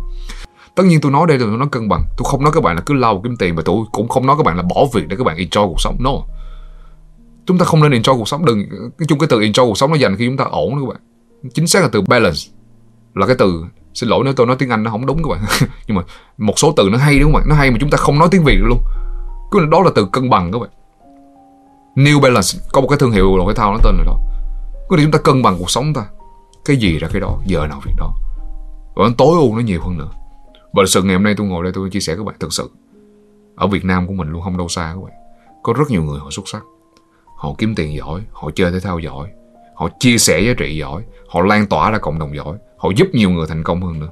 Tất 0.74 0.82
nhiên 0.86 1.00
tôi 1.00 1.12
nói 1.12 1.26
đây 1.26 1.38
là 1.38 1.46
nói 1.46 1.68
cân 1.72 1.88
bằng. 1.88 2.04
Tôi 2.16 2.24
không 2.30 2.42
nói 2.42 2.52
các 2.54 2.62
bạn 2.62 2.76
là 2.76 2.82
cứ 2.86 2.94
lao 2.94 3.20
kiếm 3.24 3.36
tiền 3.36 3.54
mà 3.54 3.62
tôi 3.64 3.76
cũng 3.92 4.08
không 4.08 4.26
nói 4.26 4.36
các 4.38 4.46
bạn 4.46 4.56
là 4.56 4.62
bỏ 4.62 4.84
việc 4.94 5.08
để 5.08 5.16
các 5.16 5.24
bạn 5.24 5.36
enjoy 5.36 5.68
cuộc 5.68 5.80
sống. 5.80 5.96
No. 6.00 6.10
Chúng 7.46 7.58
ta 7.58 7.64
không 7.64 7.82
nên 7.82 8.02
enjoy 8.02 8.18
cuộc 8.18 8.28
sống. 8.28 8.44
Đừng 8.44 8.68
cái 8.98 9.06
chung 9.08 9.18
cái 9.18 9.26
từ 9.30 9.40
enjoy 9.40 9.66
cuộc 9.66 9.78
sống 9.78 9.90
nó 9.90 9.96
dành 9.96 10.16
khi 10.16 10.26
chúng 10.26 10.36
ta 10.36 10.44
ổn 10.44 10.70
đó 10.70 10.80
các 10.80 10.88
bạn. 10.88 11.00
Chính 11.54 11.66
xác 11.66 11.82
là 11.82 11.88
từ 11.92 12.00
balance 12.00 12.38
là 13.14 13.26
cái 13.26 13.36
từ. 13.38 13.64
Xin 13.94 14.08
lỗi 14.08 14.22
nếu 14.24 14.32
tôi 14.32 14.46
nói 14.46 14.56
tiếng 14.58 14.70
anh 14.70 14.82
nó 14.82 14.90
không 14.90 15.06
đúng 15.06 15.22
các 15.22 15.28
bạn. 15.30 15.70
Nhưng 15.86 15.96
mà 15.96 16.02
một 16.38 16.58
số 16.58 16.74
từ 16.76 16.88
nó 16.92 16.98
hay 16.98 17.18
đúng 17.18 17.32
không 17.32 17.42
ạ 17.42 17.44
nó 17.48 17.54
hay 17.54 17.70
mà 17.70 17.76
chúng 17.80 17.90
ta 17.90 17.98
không 17.98 18.18
nói 18.18 18.28
tiếng 18.30 18.44
việt 18.44 18.56
được 18.56 18.66
luôn. 18.68 18.78
Cứ 19.50 19.66
đó 19.66 19.82
là 19.82 19.90
từ 19.94 20.06
cân 20.12 20.30
bằng 20.30 20.52
các 20.52 20.58
bạn. 20.58 20.70
New 21.98 22.20
Balance, 22.20 22.58
có 22.72 22.80
một 22.80 22.86
cái 22.88 22.98
thương 22.98 23.10
hiệu 23.10 23.36
đồ 23.36 23.48
thể 23.48 23.54
thao 23.54 23.72
nó 23.72 23.78
tên 23.82 23.96
là 23.96 24.04
đó. 24.06 24.18
Có 24.88 24.96
thể 24.96 25.02
chúng 25.02 25.12
ta 25.12 25.18
cân 25.18 25.42
bằng 25.42 25.56
cuộc 25.58 25.70
sống 25.70 25.94
ta. 25.94 26.06
Cái 26.64 26.76
gì 26.76 26.98
ra 26.98 27.08
cái 27.12 27.20
đó, 27.20 27.38
giờ 27.46 27.66
nào 27.66 27.80
việc 27.84 27.92
đó. 27.96 28.14
Và 28.94 29.04
nó 29.04 29.10
tối 29.18 29.28
ưu 29.38 29.54
nó 29.54 29.60
nhiều 29.60 29.80
hơn 29.82 29.98
nữa. 29.98 30.08
Và 30.72 30.82
sự 30.86 31.02
ngày 31.02 31.14
hôm 31.14 31.22
nay 31.22 31.34
tôi 31.36 31.46
ngồi 31.46 31.64
đây 31.64 31.72
tôi 31.72 31.90
chia 31.90 32.00
sẻ 32.00 32.16
các 32.16 32.24
bạn, 32.24 32.34
thực 32.40 32.52
sự. 32.52 32.70
Ở 33.56 33.66
Việt 33.66 33.84
Nam 33.84 34.06
của 34.06 34.12
mình 34.12 34.28
luôn, 34.28 34.42
không 34.42 34.56
đâu 34.56 34.68
xa 34.68 34.92
các 34.94 35.02
bạn. 35.04 35.12
Có 35.62 35.72
rất 35.72 35.90
nhiều 35.90 36.02
người 36.02 36.18
họ 36.18 36.30
xuất 36.30 36.48
sắc. 36.48 36.62
Họ 37.36 37.54
kiếm 37.58 37.74
tiền 37.74 37.96
giỏi, 37.96 38.20
họ 38.32 38.50
chơi 38.54 38.72
thể 38.72 38.80
thao 38.80 38.98
giỏi, 38.98 39.28
họ 39.74 39.88
chia 40.00 40.18
sẻ 40.18 40.40
giá 40.40 40.52
trị 40.58 40.76
giỏi, 40.76 41.02
họ 41.28 41.40
lan 41.40 41.66
tỏa 41.66 41.90
ra 41.90 41.98
cộng 41.98 42.18
đồng 42.18 42.36
giỏi, 42.36 42.58
họ 42.76 42.90
giúp 42.96 43.08
nhiều 43.12 43.30
người 43.30 43.46
thành 43.46 43.62
công 43.62 43.82
hơn 43.82 44.00
nữa. 44.00 44.10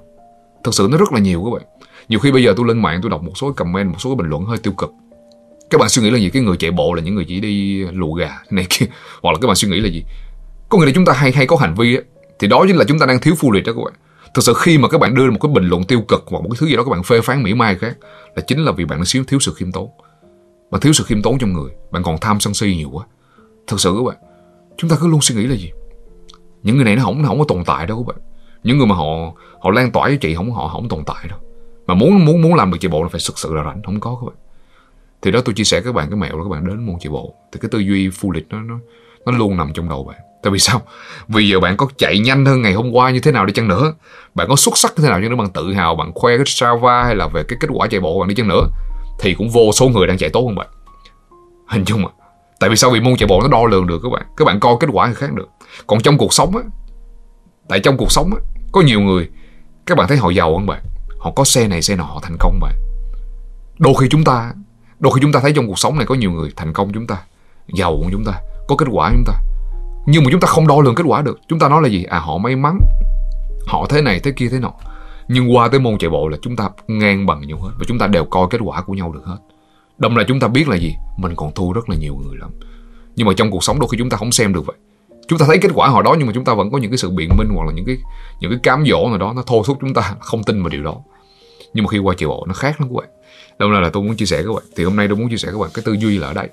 Thực 0.64 0.74
sự 0.74 0.88
nó 0.90 0.98
rất 0.98 1.12
là 1.12 1.20
nhiều 1.20 1.44
các 1.44 1.50
bạn. 1.58 1.62
Nhiều 2.08 2.18
khi 2.18 2.32
bây 2.32 2.44
giờ 2.44 2.54
tôi 2.56 2.66
lên 2.66 2.82
mạng 2.82 2.98
tôi 3.02 3.10
đọc 3.10 3.22
một 3.22 3.32
số 3.34 3.52
comment, 3.52 3.90
một 3.90 4.00
số 4.00 4.10
cái 4.10 4.16
bình 4.16 4.30
luận 4.30 4.44
hơi 4.44 4.58
tiêu 4.58 4.72
cực 4.72 4.90
các 5.70 5.78
bạn 5.78 5.88
suy 5.88 6.02
nghĩ 6.02 6.10
là 6.10 6.18
gì? 6.18 6.30
Cái 6.30 6.42
người 6.42 6.56
chạy 6.56 6.70
bộ 6.70 6.94
là 6.94 7.02
những 7.02 7.14
người 7.14 7.24
chỉ 7.28 7.40
đi 7.40 7.84
lù 7.84 8.14
gà 8.14 8.38
này 8.50 8.66
kia. 8.68 8.86
Hoặc 9.22 9.32
là 9.32 9.38
các 9.42 9.46
bạn 9.46 9.56
suy 9.56 9.68
nghĩ 9.68 9.80
là 9.80 9.88
gì? 9.88 10.04
Có 10.68 10.78
nghĩa 10.78 10.86
là 10.86 10.92
chúng 10.94 11.04
ta 11.04 11.12
hay 11.12 11.32
hay 11.32 11.46
có 11.46 11.56
hành 11.56 11.74
vi 11.74 11.96
á, 11.96 12.02
thì 12.38 12.48
đó 12.48 12.64
chính 12.66 12.76
là 12.76 12.84
chúng 12.84 12.98
ta 12.98 13.06
đang 13.06 13.20
thiếu 13.20 13.34
phu 13.38 13.52
liệt 13.52 13.64
đó 13.66 13.72
các 13.76 13.82
bạn. 13.84 13.94
Thực 14.34 14.42
sự 14.42 14.54
khi 14.56 14.78
mà 14.78 14.88
các 14.88 14.98
bạn 14.98 15.14
đưa 15.14 15.30
một 15.30 15.38
cái 15.40 15.52
bình 15.52 15.68
luận 15.68 15.84
tiêu 15.84 16.00
cực 16.00 16.24
hoặc 16.26 16.40
một 16.40 16.48
cái 16.50 16.56
thứ 16.60 16.66
gì 16.66 16.76
đó 16.76 16.84
các 16.84 16.90
bạn 16.90 17.02
phê 17.02 17.20
phán 17.20 17.42
mỉa 17.42 17.54
mai 17.54 17.76
khác 17.76 17.96
là 18.36 18.42
chính 18.46 18.64
là 18.64 18.72
vì 18.72 18.84
bạn 18.84 18.98
đang 18.98 19.06
thiếu 19.12 19.24
thiếu 19.28 19.40
sự 19.40 19.54
khiêm 19.56 19.72
tốn. 19.72 19.90
Bạn 20.70 20.80
thiếu 20.80 20.92
sự 20.92 21.04
khiêm 21.04 21.22
tốn 21.22 21.38
trong 21.38 21.52
người. 21.52 21.70
Bạn 21.90 22.02
còn 22.02 22.18
tham 22.20 22.40
sân 22.40 22.54
si 22.54 22.76
nhiều 22.76 22.90
quá. 22.90 23.04
Thực 23.66 23.80
sự 23.80 23.94
các 23.96 24.02
bạn, 24.06 24.16
chúng 24.76 24.90
ta 24.90 24.96
cứ 25.00 25.08
luôn 25.08 25.20
suy 25.20 25.34
nghĩ 25.34 25.46
là 25.46 25.54
gì? 25.54 25.70
Những 26.62 26.76
người 26.76 26.84
này 26.84 26.96
nó 26.96 27.02
không 27.02 27.22
nó 27.22 27.28
không 27.28 27.38
có 27.38 27.44
tồn 27.48 27.64
tại 27.64 27.86
đâu 27.86 28.04
các 28.06 28.14
bạn. 28.14 28.26
Những 28.62 28.78
người 28.78 28.86
mà 28.86 28.94
họ 28.94 29.04
họ 29.60 29.70
lan 29.70 29.92
tỏa 29.92 30.08
với 30.08 30.16
chị 30.16 30.34
không, 30.34 30.52
họ 30.52 30.68
không 30.68 30.88
tồn 30.88 31.04
tại 31.06 31.26
đâu. 31.28 31.38
Mà 31.86 31.94
muốn 31.94 32.24
muốn 32.24 32.42
muốn 32.42 32.54
làm 32.54 32.70
được 32.70 32.78
chạy 32.80 32.90
bộ 32.90 33.02
là 33.02 33.08
phải 33.08 33.20
thực 33.28 33.38
sự 33.38 33.54
là 33.54 33.64
rảnh. 33.64 33.82
Không 33.82 34.00
có 34.00 34.18
các 34.20 34.26
bạn 34.26 34.45
thì 35.22 35.30
đó 35.30 35.40
tôi 35.44 35.54
chia 35.54 35.64
sẻ 35.64 35.80
các 35.80 35.94
bạn, 35.94 36.10
cái 36.10 36.16
mẹo 36.16 36.32
đó 36.32 36.42
các 36.42 36.50
bạn 36.50 36.66
đến 36.66 36.86
môn 36.86 36.96
chạy 37.00 37.10
bộ. 37.10 37.34
Thì 37.52 37.58
cái 37.62 37.68
tư 37.72 37.78
duy 37.78 38.10
phu 38.10 38.30
lịch 38.30 38.46
nó 38.50 38.60
nó 38.60 38.78
nó 39.26 39.32
luôn 39.32 39.56
nằm 39.56 39.72
trong 39.74 39.88
đầu 39.88 40.04
bạn. 40.04 40.16
Tại 40.42 40.50
vì 40.50 40.58
sao? 40.58 40.82
Vì 41.28 41.48
giờ 41.48 41.60
bạn 41.60 41.76
có 41.76 41.88
chạy 41.98 42.18
nhanh 42.18 42.46
hơn 42.46 42.62
ngày 42.62 42.72
hôm 42.72 42.90
qua 42.92 43.10
như 43.10 43.20
thế 43.20 43.32
nào 43.32 43.46
đi 43.46 43.52
chăng 43.52 43.68
nữa? 43.68 43.94
Bạn 44.34 44.48
có 44.48 44.56
xuất 44.56 44.78
sắc 44.78 44.92
như 44.96 45.02
thế 45.02 45.08
nào 45.08 45.20
chăng 45.20 45.30
nữa 45.30 45.36
bạn 45.36 45.50
tự 45.50 45.72
hào 45.72 45.94
bạn 45.94 46.12
khoe 46.14 46.36
cái 46.36 46.46
Strava 46.46 47.04
hay 47.04 47.14
là 47.14 47.28
về 47.28 47.42
cái 47.42 47.58
kết 47.60 47.68
quả 47.72 47.86
chạy 47.86 48.00
bộ 48.00 48.20
bạn 48.20 48.28
đi 48.28 48.34
chăng 48.34 48.48
nữa, 48.48 48.68
thì 49.20 49.34
cũng 49.34 49.48
vô 49.50 49.72
số 49.72 49.88
người 49.88 50.06
đang 50.06 50.18
chạy 50.18 50.30
tốt 50.30 50.44
hơn 50.46 50.54
bạn. 50.54 50.66
Hình 51.66 51.84
dung 51.84 52.02
mà. 52.02 52.08
tại 52.60 52.70
vì 52.70 52.76
sao? 52.76 52.90
Vì 52.90 53.00
môn 53.00 53.16
chạy 53.16 53.26
bộ 53.26 53.40
nó 53.42 53.48
đo 53.48 53.66
lường 53.66 53.86
được 53.86 54.00
các 54.02 54.08
bạn. 54.08 54.22
Các 54.36 54.44
bạn 54.44 54.60
coi 54.60 54.76
kết 54.80 54.86
quả 54.92 55.12
khác 55.12 55.32
được. 55.34 55.48
Còn 55.86 56.00
trong 56.00 56.18
cuộc 56.18 56.34
sống 56.34 56.56
á, 56.56 56.62
tại 57.68 57.80
trong 57.80 57.96
cuộc 57.96 58.12
sống 58.12 58.30
á, 58.34 58.40
có 58.72 58.80
nhiều 58.80 59.00
người, 59.00 59.28
các 59.86 59.98
bạn 59.98 60.08
thấy 60.08 60.16
họ 60.16 60.30
giàu 60.30 60.58
hơn 60.58 60.66
bạn. 60.66 60.82
Họ 61.18 61.30
có 61.36 61.44
xe 61.44 61.68
này, 61.68 61.82
xe 61.82 61.96
nọ, 61.96 62.04
họ 62.04 62.20
thành 62.22 62.36
công 62.40 62.60
bạn. 62.60 62.74
Đôi 63.78 63.94
khi 64.00 64.06
chúng 64.10 64.24
ta 64.24 64.52
đôi 65.00 65.12
khi 65.14 65.20
chúng 65.22 65.32
ta 65.32 65.40
thấy 65.40 65.52
trong 65.52 65.66
cuộc 65.66 65.78
sống 65.78 65.96
này 65.96 66.06
có 66.06 66.14
nhiều 66.14 66.30
người 66.30 66.50
thành 66.56 66.72
công 66.72 66.92
chúng 66.92 67.06
ta, 67.06 67.16
giàu 67.74 67.96
của 68.02 68.08
chúng 68.12 68.24
ta, 68.24 68.32
có 68.68 68.76
kết 68.76 68.86
quả 68.90 69.10
chúng 69.12 69.24
ta. 69.26 69.32
Nhưng 70.06 70.24
mà 70.24 70.30
chúng 70.30 70.40
ta 70.40 70.46
không 70.46 70.66
đo 70.66 70.80
lường 70.80 70.94
kết 70.94 71.04
quả 71.06 71.22
được. 71.22 71.40
Chúng 71.48 71.58
ta 71.58 71.68
nói 71.68 71.82
là 71.82 71.88
gì? 71.88 72.04
À 72.04 72.18
họ 72.18 72.38
may 72.38 72.56
mắn. 72.56 72.78
Họ 73.66 73.86
thế 73.88 74.02
này, 74.02 74.20
thế 74.20 74.32
kia, 74.36 74.48
thế 74.48 74.58
nọ. 74.58 74.72
Nhưng 75.28 75.56
qua 75.56 75.68
tới 75.68 75.80
môn 75.80 75.98
chạy 75.98 76.10
bộ 76.10 76.28
là 76.28 76.36
chúng 76.42 76.56
ta 76.56 76.68
ngang 76.86 77.26
bằng 77.26 77.46
nhau 77.46 77.58
hết 77.58 77.70
và 77.78 77.84
chúng 77.88 77.98
ta 77.98 78.06
đều 78.06 78.24
coi 78.24 78.46
kết 78.50 78.58
quả 78.64 78.82
của 78.82 78.92
nhau 78.92 79.12
được 79.12 79.22
hết. 79.24 79.36
Đâm 79.98 80.16
là 80.16 80.24
chúng 80.28 80.40
ta 80.40 80.48
biết 80.48 80.68
là 80.68 80.76
gì? 80.76 80.94
Mình 81.18 81.36
còn 81.36 81.52
thua 81.54 81.72
rất 81.72 81.88
là 81.88 81.96
nhiều 81.96 82.16
người 82.16 82.36
lắm. 82.36 82.50
Nhưng 83.16 83.26
mà 83.26 83.32
trong 83.36 83.50
cuộc 83.50 83.64
sống 83.64 83.80
đôi 83.80 83.88
khi 83.92 83.98
chúng 83.98 84.10
ta 84.10 84.16
không 84.16 84.32
xem 84.32 84.52
được 84.54 84.66
vậy. 84.66 84.76
Chúng 85.28 85.38
ta 85.38 85.46
thấy 85.48 85.58
kết 85.58 85.70
quả 85.74 85.88
hồi 85.88 86.02
đó 86.02 86.14
nhưng 86.18 86.26
mà 86.26 86.32
chúng 86.32 86.44
ta 86.44 86.54
vẫn 86.54 86.70
có 86.70 86.78
những 86.78 86.90
cái 86.90 86.98
sự 86.98 87.10
biện 87.10 87.36
minh 87.36 87.48
hoặc 87.54 87.64
là 87.66 87.72
những 87.72 87.84
cái 87.84 87.96
những 88.40 88.50
cái 88.50 88.60
cám 88.62 88.84
dỗ 88.86 89.08
nào 89.08 89.18
đó 89.18 89.32
nó 89.36 89.42
thôi 89.46 89.62
thúc 89.66 89.78
chúng 89.80 89.94
ta 89.94 90.14
không 90.20 90.44
tin 90.44 90.62
vào 90.62 90.68
điều 90.68 90.82
đó. 90.82 90.94
Nhưng 91.74 91.84
mà 91.84 91.88
khi 91.88 91.98
qua 91.98 92.14
chạy 92.18 92.28
bộ 92.28 92.44
nó 92.48 92.54
khác 92.54 92.80
lắm 92.80 92.88
các 92.88 92.96
bạn. 92.96 93.08
Đâu 93.58 93.70
là, 93.70 93.80
là 93.80 93.90
tôi 93.90 94.02
muốn 94.02 94.16
chia 94.16 94.26
sẻ 94.26 94.42
các 94.42 94.52
bạn 94.54 94.64
Thì 94.76 94.84
hôm 94.84 94.96
nay 94.96 95.08
tôi 95.08 95.16
muốn 95.16 95.30
chia 95.30 95.36
sẻ 95.36 95.48
các 95.52 95.58
bạn 95.58 95.70
cái 95.74 95.82
tư 95.86 95.92
duy 95.92 96.18
là 96.18 96.26
ở 96.26 96.34
đây. 96.34 96.48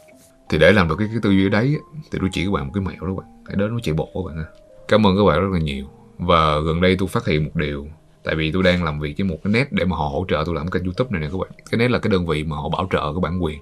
Thì 0.49 0.57
để 0.57 0.71
làm 0.71 0.87
được 0.87 0.95
cái, 0.99 1.07
cái 1.11 1.19
tư 1.21 1.29
duy 1.29 1.45
ở 1.45 1.49
đấy 1.49 1.77
Thì 2.11 2.19
tôi 2.21 2.29
chỉ 2.33 2.45
các 2.45 2.51
bạn 2.51 2.65
một 2.65 2.71
cái 2.73 2.83
mẹo 2.83 3.01
đó 3.01 3.07
các 3.07 3.23
bạn. 3.23 3.43
Hãy 3.47 3.55
đến 3.55 3.73
nó 3.73 3.79
chạy 3.83 3.93
bộ 3.93 4.09
các 4.13 4.21
bạn 4.27 4.37
ha 4.37 4.45
Cảm 4.87 5.07
ơn 5.07 5.17
các 5.17 5.23
bạn 5.23 5.39
rất 5.39 5.49
là 5.53 5.59
nhiều. 5.59 5.85
Và 6.17 6.59
gần 6.59 6.81
đây 6.81 6.95
tôi 6.99 7.07
phát 7.07 7.25
hiện 7.27 7.43
một 7.43 7.55
điều 7.55 7.87
Tại 8.23 8.35
vì 8.35 8.51
tôi 8.51 8.63
đang 8.63 8.83
làm 8.83 8.99
việc 8.99 9.13
với 9.17 9.27
một 9.27 9.37
cái 9.43 9.53
net 9.53 9.71
để 9.71 9.85
mà 9.85 9.95
họ 9.97 10.07
hỗ 10.07 10.25
trợ 10.29 10.43
tôi 10.45 10.55
làm 10.55 10.67
kênh 10.67 10.83
youtube 10.83 11.09
này 11.11 11.21
nè 11.21 11.27
các 11.31 11.37
bạn. 11.37 11.51
Cái 11.71 11.77
net 11.77 11.91
là 11.91 11.99
cái 11.99 12.11
đơn 12.11 12.25
vị 12.25 12.43
mà 12.43 12.55
họ 12.55 12.69
bảo 12.69 12.87
trợ 12.91 13.13
cái 13.13 13.21
bản 13.21 13.43
quyền. 13.43 13.59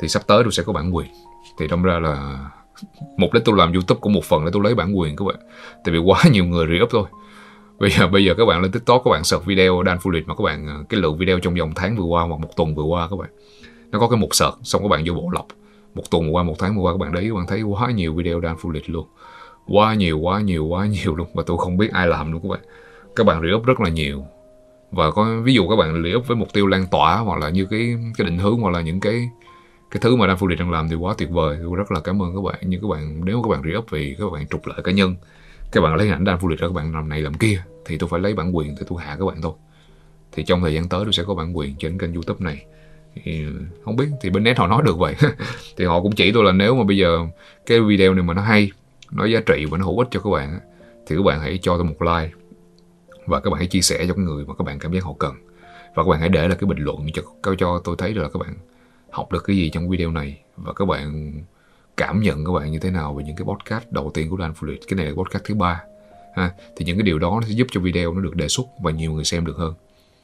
Thì 0.00 0.08
sắp 0.08 0.22
tới 0.26 0.42
tôi 0.42 0.52
sẽ 0.52 0.62
có 0.62 0.72
bản 0.72 0.96
quyền. 0.96 1.08
Thì 1.58 1.66
trong 1.70 1.82
ra 1.82 1.98
là 1.98 2.46
mục 3.16 3.32
đích 3.32 3.44
tôi 3.44 3.56
làm 3.58 3.72
youtube 3.72 4.00
cũng 4.00 4.12
một 4.12 4.24
phần 4.24 4.44
để 4.44 4.50
tôi 4.52 4.62
lấy 4.64 4.74
bản 4.74 4.98
quyền 4.98 5.16
các 5.16 5.24
bạn. 5.24 5.36
Tại 5.84 5.92
vì 5.92 5.98
quá 5.98 6.22
nhiều 6.30 6.44
người 6.44 6.66
re-up 6.66 6.88
thôi 6.90 7.04
bây 7.78 7.90
giờ 7.90 8.08
bây 8.08 8.24
giờ 8.24 8.34
các 8.34 8.44
bạn 8.44 8.62
lên 8.62 8.72
tiktok, 8.72 9.02
các 9.04 9.10
bạn 9.10 9.24
search 9.24 9.46
video 9.46 9.82
Dan 9.86 9.98
Phu 9.98 10.10
mà 10.26 10.34
các 10.34 10.44
bạn 10.44 10.66
ờ, 10.66 10.84
cái 10.88 11.00
lượng 11.00 11.16
video 11.18 11.38
trong 11.38 11.54
vòng 11.54 11.72
tháng 11.76 11.96
vừa 11.96 12.04
qua 12.04 12.22
hoặc 12.24 12.40
một 12.40 12.56
tuần 12.56 12.74
vừa 12.74 12.82
qua 12.82 13.08
các 13.10 13.16
bạn. 13.16 13.30
Nó 13.90 13.98
có 13.98 14.08
cái 14.08 14.18
mục 14.18 14.34
search, 14.34 14.54
xong 14.62 14.82
các 14.82 14.88
bạn 14.88 15.04
vô 15.06 15.14
bộ 15.14 15.30
lọc. 15.32 15.46
Một 15.94 16.10
tuần 16.10 16.24
vừa 16.24 16.30
qua, 16.30 16.42
một 16.42 16.54
tháng 16.58 16.76
vừa 16.76 16.82
qua 16.82 16.92
các 16.92 16.98
bạn 16.98 17.12
đấy 17.12 17.24
các 17.28 17.34
bạn 17.34 17.46
thấy 17.46 17.62
quá 17.62 17.90
nhiều 17.90 18.14
video 18.14 18.40
Dan 18.40 18.56
Phu 18.58 18.72
luôn. 18.86 19.06
Quá 19.66 19.94
nhiều 19.94 20.18
quá 20.18 20.40
nhiều 20.40 20.66
quá 20.66 20.86
nhiều 20.86 21.16
luôn. 21.16 21.28
Và 21.34 21.42
tôi 21.46 21.58
không 21.58 21.76
biết 21.76 21.92
ai 21.92 22.06
làm 22.06 22.32
luôn 22.32 22.42
các 22.42 22.48
bạn. 22.48 22.60
Các 23.16 23.26
bạn 23.26 23.42
re 23.42 23.48
rất 23.66 23.80
là 23.80 23.90
nhiều. 23.90 24.24
Và 24.90 25.10
có, 25.10 25.40
ví 25.42 25.54
dụ 25.54 25.68
các 25.68 25.76
bạn 25.76 26.02
re 26.04 26.10
với 26.26 26.36
mục 26.36 26.52
tiêu 26.52 26.66
lan 26.66 26.86
tỏa 26.90 27.16
hoặc 27.16 27.40
là 27.40 27.48
như 27.48 27.64
cái 27.64 27.96
cái 28.16 28.26
định 28.26 28.38
hướng 28.38 28.60
hoặc 28.60 28.70
là 28.70 28.80
những 28.80 29.00
cái 29.00 29.28
cái 29.90 30.00
thứ 30.00 30.16
mà 30.16 30.26
Dan 30.26 30.36
Phu 30.36 30.46
đang 30.46 30.70
làm 30.70 30.88
thì 30.88 30.96
quá 30.96 31.14
tuyệt 31.18 31.30
vời. 31.30 31.58
Tôi 31.62 31.76
rất 31.76 31.92
là 31.92 32.00
cảm 32.00 32.22
ơn 32.22 32.34
các 32.34 32.40
bạn. 32.40 32.58
Nhưng 32.62 32.80
các 32.80 32.88
bạn, 32.88 33.24
nếu 33.24 33.42
các 33.42 33.48
bạn 33.48 33.62
re 33.62 33.80
vì 33.90 34.16
các 34.18 34.32
bạn 34.32 34.46
trục 34.48 34.66
lợi 34.66 34.82
cá 34.84 34.92
nhân 34.92 35.14
các 35.72 35.80
bạn 35.80 35.94
lấy 35.94 36.08
ảnh 36.08 36.24
ra 36.24 36.36
vô 36.36 36.48
địch 36.48 36.58
ra 36.58 36.68
các 36.68 36.74
bạn 36.74 36.94
làm 36.94 37.08
này 37.08 37.22
làm 37.22 37.34
kia, 37.34 37.62
thì 37.84 37.98
tôi 37.98 38.08
phải 38.08 38.20
lấy 38.20 38.34
bản 38.34 38.56
quyền 38.56 38.76
thì 38.76 38.82
tôi 38.88 39.02
hạ 39.02 39.16
các 39.18 39.24
bạn 39.24 39.42
thôi. 39.42 39.52
Thì 40.32 40.44
trong 40.44 40.60
thời 40.60 40.74
gian 40.74 40.88
tới 40.88 41.04
tôi 41.04 41.12
sẽ 41.12 41.22
có 41.26 41.34
bản 41.34 41.56
quyền 41.56 41.76
trên 41.76 41.98
kênh 41.98 42.14
youtube 42.14 42.44
này. 42.44 42.66
Thì 43.14 43.44
ừ, 43.44 43.52
không 43.84 43.96
biết, 43.96 44.06
thì 44.20 44.30
bên 44.30 44.44
net 44.44 44.58
họ 44.58 44.66
nói 44.66 44.82
được 44.84 44.98
vậy. 44.98 45.14
Thì 45.76 45.84
họ 45.84 46.02
cũng 46.02 46.12
chỉ 46.12 46.32
tôi 46.32 46.44
là 46.44 46.52
nếu 46.52 46.74
mà 46.74 46.84
bây 46.84 46.96
giờ 46.96 47.18
cái 47.66 47.80
video 47.80 48.14
này 48.14 48.22
mà 48.22 48.34
nó 48.34 48.42
hay, 48.42 48.70
nó 49.10 49.24
giá 49.24 49.40
trị 49.46 49.64
và 49.70 49.78
nó 49.78 49.84
hữu 49.84 49.98
ích 49.98 50.08
cho 50.10 50.20
các 50.20 50.30
bạn 50.30 50.58
thì 51.06 51.16
các 51.16 51.22
bạn 51.22 51.40
hãy 51.40 51.58
cho 51.62 51.76
tôi 51.76 51.84
một 51.84 52.02
like 52.02 52.30
và 53.26 53.40
các 53.40 53.50
bạn 53.50 53.58
hãy 53.58 53.66
chia 53.66 53.80
sẻ 53.80 54.06
cho 54.08 54.14
cái 54.14 54.24
người 54.24 54.44
mà 54.44 54.54
các 54.58 54.64
bạn 54.64 54.78
cảm 54.78 54.92
giác 54.92 55.04
họ 55.04 55.12
cần. 55.18 55.34
Và 55.94 56.02
các 56.02 56.08
bạn 56.10 56.20
hãy 56.20 56.28
để 56.28 56.48
là 56.48 56.54
cái 56.54 56.68
bình 56.68 56.78
luận 56.78 57.06
cho 57.14 57.54
cho 57.58 57.80
tôi 57.84 57.96
thấy 57.98 58.14
được 58.14 58.22
là 58.22 58.28
các 58.28 58.38
bạn 58.38 58.54
học 59.10 59.32
được 59.32 59.44
cái 59.44 59.56
gì 59.56 59.70
trong 59.70 59.88
video 59.88 60.10
này. 60.10 60.40
Và 60.56 60.72
các 60.72 60.84
bạn 60.84 61.32
cảm 61.98 62.20
nhận 62.20 62.44
các 62.44 62.52
bạn 62.52 62.72
như 62.72 62.78
thế 62.78 62.90
nào 62.90 63.14
về 63.14 63.24
những 63.24 63.36
cái 63.36 63.44
podcast 63.44 63.84
đầu 63.90 64.10
tiên 64.14 64.30
của 64.30 64.36
Dan 64.40 64.52
Fluid 64.52 64.76
cái 64.88 64.96
này 64.96 65.06
là 65.06 65.12
podcast 65.12 65.44
thứ 65.44 65.54
ba, 65.54 65.82
ha? 66.36 66.50
Thì 66.76 66.84
những 66.84 66.96
cái 66.96 67.02
điều 67.02 67.18
đó 67.18 67.30
nó 67.30 67.46
sẽ 67.48 67.52
giúp 67.52 67.66
cho 67.70 67.80
video 67.80 68.14
nó 68.14 68.20
được 68.20 68.36
đề 68.36 68.48
xuất 68.48 68.66
và 68.82 68.90
nhiều 68.90 69.12
người 69.12 69.24
xem 69.24 69.46
được 69.46 69.56
hơn. 69.56 69.74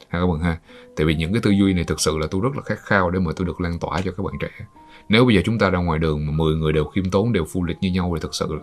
Ha, 0.07 0.19
các 0.19 0.27
bạn 0.27 0.39
ha? 0.39 0.57
Tại 0.95 1.05
vì 1.05 1.15
những 1.15 1.33
cái 1.33 1.41
tư 1.41 1.51
duy 1.51 1.73
này 1.73 1.83
thực 1.83 2.01
sự 2.01 2.17
là 2.17 2.27
tôi 2.31 2.41
rất 2.41 2.55
là 2.55 2.61
khát 2.61 2.79
khao 2.79 3.09
để 3.09 3.19
mà 3.19 3.31
tôi 3.35 3.47
được 3.47 3.61
lan 3.61 3.79
tỏa 3.79 4.01
cho 4.01 4.11
các 4.11 4.23
bạn 4.23 4.33
trẻ. 4.39 4.65
Nếu 5.09 5.25
bây 5.25 5.35
giờ 5.35 5.41
chúng 5.45 5.59
ta 5.59 5.69
ra 5.69 5.79
ngoài 5.79 5.99
đường 5.99 6.25
mà 6.25 6.31
10 6.31 6.55
người 6.55 6.73
đều 6.73 6.85
khiêm 6.85 7.09
tốn, 7.09 7.33
đều 7.33 7.43
Fluid 7.43 7.73
như 7.81 7.91
nhau 7.91 8.11
thì 8.15 8.19
thực 8.21 8.35
sự 8.35 8.59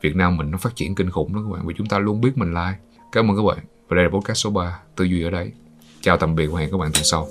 Việt 0.00 0.16
Nam 0.16 0.36
mình 0.36 0.50
nó 0.50 0.58
phát 0.58 0.76
triển 0.76 0.94
kinh 0.94 1.10
khủng 1.10 1.34
đó 1.34 1.40
các 1.44 1.56
bạn. 1.56 1.66
Vì 1.66 1.74
chúng 1.78 1.86
ta 1.86 1.98
luôn 1.98 2.20
biết 2.20 2.32
mình 2.34 2.54
like 2.54 2.78
cảm 3.12 3.30
ơn 3.30 3.36
các 3.36 3.42
bạn. 3.42 3.58
Và 3.88 3.96
đây 3.96 4.04
là 4.04 4.10
podcast 4.10 4.38
số 4.38 4.50
3 4.50 4.80
tư 4.96 5.04
duy 5.04 5.22
ở 5.22 5.30
đấy 5.30 5.52
chào 6.00 6.16
tạm 6.16 6.34
biệt 6.34 6.46
và 6.46 6.60
hẹn 6.60 6.70
các 6.70 6.78
bạn 6.78 6.92
tuần 6.92 7.04
sau. 7.04 7.28